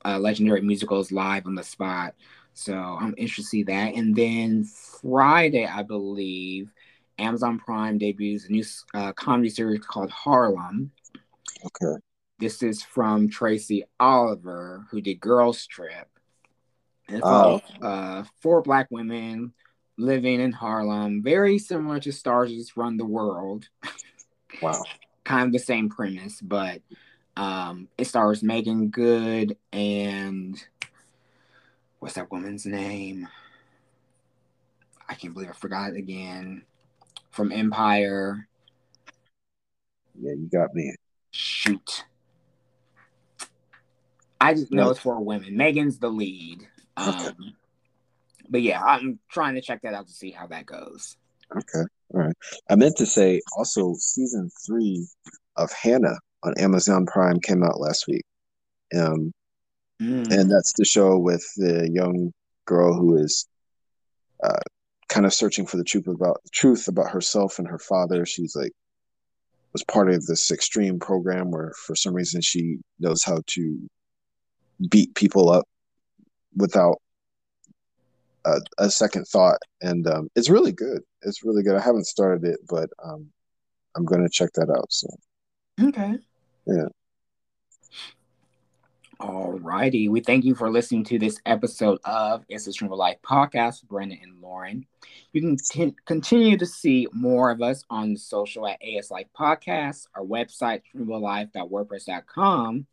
uh, 0.04 0.18
legendary 0.18 0.62
musicals 0.62 1.12
live 1.12 1.46
on 1.46 1.54
the 1.54 1.62
spot. 1.62 2.14
So 2.54 2.74
I'm 2.74 3.14
interested 3.18 3.42
to 3.42 3.48
see 3.48 3.62
that. 3.64 3.94
And 3.94 4.16
then 4.16 4.64
Friday, 4.64 5.66
I 5.66 5.82
believe, 5.82 6.70
Amazon 7.18 7.58
Prime 7.58 7.98
debuts 7.98 8.46
a 8.46 8.52
new 8.52 8.64
uh, 8.94 9.12
comedy 9.12 9.48
series 9.48 9.84
called 9.84 10.10
Harlem. 10.10 10.90
Okay. 11.64 12.00
This 12.38 12.62
is 12.62 12.82
from 12.82 13.28
Tracy 13.28 13.84
Oliver, 13.98 14.86
who 14.90 15.00
did 15.00 15.20
Girls 15.20 15.66
Trip. 15.66 16.08
And 17.08 17.22
oh. 17.24 17.60
uh, 17.80 18.24
four 18.40 18.62
black 18.62 18.88
women 18.90 19.52
living 19.96 20.40
in 20.40 20.52
Harlem, 20.52 21.22
very 21.22 21.58
similar 21.58 22.00
to 22.00 22.10
Starz 22.10 22.48
Just 22.48 22.76
Run 22.76 22.96
the 22.96 23.06
World. 23.06 23.68
Wow. 24.60 24.82
kind 25.24 25.46
of 25.46 25.52
the 25.52 25.58
same 25.58 25.88
premise, 25.88 26.40
but 26.40 26.80
um, 27.36 27.88
it 27.98 28.06
stars 28.06 28.42
Meagan 28.42 28.88
Good 28.88 29.56
and 29.72 30.62
what's 31.98 32.14
that 32.14 32.30
woman's 32.30 32.66
name? 32.66 33.28
I 35.08 35.14
can't 35.14 35.34
believe 35.34 35.50
I 35.50 35.52
forgot 35.52 35.90
it 35.90 35.96
again. 35.96 36.62
From 37.30 37.52
Empire. 37.52 38.48
Yeah, 40.18 40.32
you 40.32 40.48
got 40.50 40.74
me. 40.74 40.94
Shoot. 41.30 42.04
I 44.40 44.54
just 44.54 44.72
know 44.72 44.90
it's 44.90 45.00
four 45.00 45.20
women. 45.20 45.56
Megan's 45.56 45.98
the 45.98 46.08
lead. 46.08 46.66
Um. 46.96 47.54
But 48.48 48.62
yeah, 48.62 48.82
I'm 48.82 49.18
trying 49.30 49.54
to 49.56 49.60
check 49.60 49.82
that 49.82 49.94
out 49.94 50.06
to 50.06 50.12
see 50.12 50.30
how 50.30 50.46
that 50.46 50.66
goes. 50.66 51.16
Okay. 51.50 51.84
All 52.14 52.20
right. 52.20 52.34
I 52.70 52.76
meant 52.76 52.96
to 52.98 53.06
say 53.06 53.40
also 53.56 53.94
season 53.98 54.50
three 54.64 55.06
of 55.56 55.72
Hanna 55.72 56.14
on 56.42 56.54
Amazon 56.58 57.06
Prime 57.06 57.40
came 57.40 57.62
out 57.62 57.80
last 57.80 58.06
week. 58.06 58.24
Um, 58.94 59.32
mm. 60.00 60.30
And 60.30 60.50
that's 60.50 60.72
the 60.76 60.84
show 60.84 61.18
with 61.18 61.44
the 61.56 61.90
young 61.92 62.32
girl 62.66 62.94
who 62.94 63.16
is 63.16 63.46
uh, 64.42 64.60
kind 65.08 65.26
of 65.26 65.34
searching 65.34 65.66
for 65.66 65.76
the 65.76 65.84
truth 65.84 66.06
about 66.06 66.40
truth 66.52 66.88
about 66.88 67.10
herself 67.10 67.58
and 67.58 67.68
her 67.68 67.78
father. 67.78 68.26
She's 68.26 68.54
like 68.54 68.72
was 69.72 69.84
part 69.84 70.08
of 70.08 70.24
this 70.24 70.50
extreme 70.50 70.98
program 70.98 71.50
where 71.50 71.72
for 71.76 71.94
some 71.94 72.14
reason 72.14 72.40
she 72.40 72.78
knows 72.98 73.22
how 73.22 73.42
to 73.46 73.78
beat 74.88 75.14
people 75.14 75.50
up 75.50 75.66
without 76.56 77.00
a, 78.44 78.60
a 78.78 78.90
second 78.90 79.26
thought. 79.26 79.58
And 79.80 80.06
um, 80.06 80.28
it's 80.34 80.50
really 80.50 80.72
good. 80.72 81.02
It's 81.22 81.44
really 81.44 81.62
good. 81.62 81.76
I 81.76 81.80
haven't 81.80 82.06
started 82.06 82.44
it 82.44 82.60
but 82.68 82.90
um, 83.02 83.28
i'm 83.96 84.04
going 84.04 84.22
to 84.22 84.28
check 84.28 84.50
that 84.54 84.70
out 84.70 84.92
so 84.92 85.08
okay. 85.82 86.16
Yeah. 86.66 86.88
All 89.18 89.52
righty. 89.52 90.10
We 90.10 90.20
thank 90.20 90.44
you 90.44 90.54
for 90.54 90.70
listening 90.70 91.04
to 91.04 91.18
this 91.18 91.40
episode 91.46 91.98
of 92.04 92.44
It's 92.50 92.66
a 92.66 92.70
Streamable 92.70 92.98
Life 92.98 93.16
podcast 93.24 93.80
with 93.80 93.88
Brandon 93.88 94.18
and 94.22 94.42
Lorin. 94.42 94.84
You 95.32 95.40
can 95.40 95.56
t- 95.56 95.94
continue 96.04 96.58
to 96.58 96.66
see 96.66 97.06
more 97.12 97.50
of 97.50 97.62
us 97.62 97.82
on 97.88 98.16
social 98.16 98.66
at 98.66 98.78
AS 98.82 99.10
Life 99.10 99.28
Podcast, 99.34 100.08
our 100.14 100.22
website, 100.22 100.82
streamoflife.wordpress.com, 100.94 102.86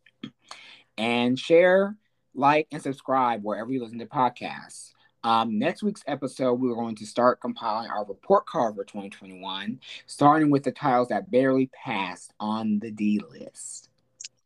and 0.96 1.38
share, 1.38 1.94
like, 2.34 2.68
and 2.72 2.82
subscribe 2.82 3.42
wherever 3.42 3.72
you 3.72 3.82
listen 3.82 3.98
to 3.98 4.06
podcasts. 4.06 4.92
Um, 5.22 5.58
next 5.58 5.82
week's 5.82 6.04
episode, 6.06 6.60
we're 6.60 6.74
going 6.74 6.96
to 6.96 7.06
start 7.06 7.40
compiling 7.40 7.90
our 7.90 8.04
report 8.04 8.44
card 8.46 8.76
for 8.76 8.84
2021, 8.84 9.80
starting 10.06 10.50
with 10.50 10.64
the 10.64 10.72
titles 10.72 11.08
that 11.08 11.30
barely 11.30 11.70
passed 11.72 12.34
on 12.38 12.78
the 12.78 12.90
D 12.90 13.20
list. 13.30 13.88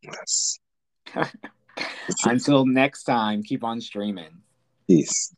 Yes. 0.01 0.59
Until 2.25 2.65
next 2.65 3.03
time, 3.03 3.43
keep 3.43 3.63
on 3.63 3.81
streaming. 3.81 4.41
Peace. 4.87 5.35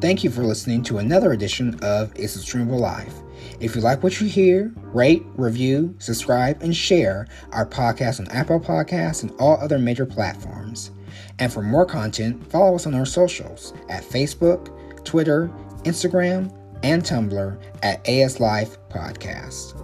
Thank 0.00 0.22
you 0.22 0.30
for 0.30 0.42
listening 0.42 0.82
to 0.84 0.98
another 0.98 1.32
edition 1.32 1.78
of 1.82 2.12
It's 2.16 2.36
a 2.36 2.38
Streamable 2.38 2.78
Life. 2.78 3.14
If 3.60 3.74
you 3.74 3.80
like 3.80 4.02
what 4.02 4.20
you 4.20 4.28
hear, 4.28 4.70
rate, 4.76 5.24
review, 5.36 5.94
subscribe, 5.98 6.62
and 6.62 6.76
share 6.76 7.26
our 7.52 7.64
podcast 7.64 8.20
on 8.20 8.28
Apple 8.28 8.60
Podcasts 8.60 9.22
and 9.22 9.32
all 9.40 9.58
other 9.58 9.78
major 9.78 10.04
platforms. 10.04 10.90
And 11.38 11.50
for 11.50 11.62
more 11.62 11.86
content, 11.86 12.50
follow 12.50 12.74
us 12.74 12.86
on 12.86 12.94
our 12.94 13.06
socials 13.06 13.72
at 13.88 14.04
Facebook, 14.04 15.04
Twitter, 15.04 15.50
Instagram, 15.84 16.54
and 16.82 17.02
Tumblr 17.02 17.58
at 17.82 18.06
AS 18.06 18.38
Life 18.38 18.76
Podcast. 18.90 19.82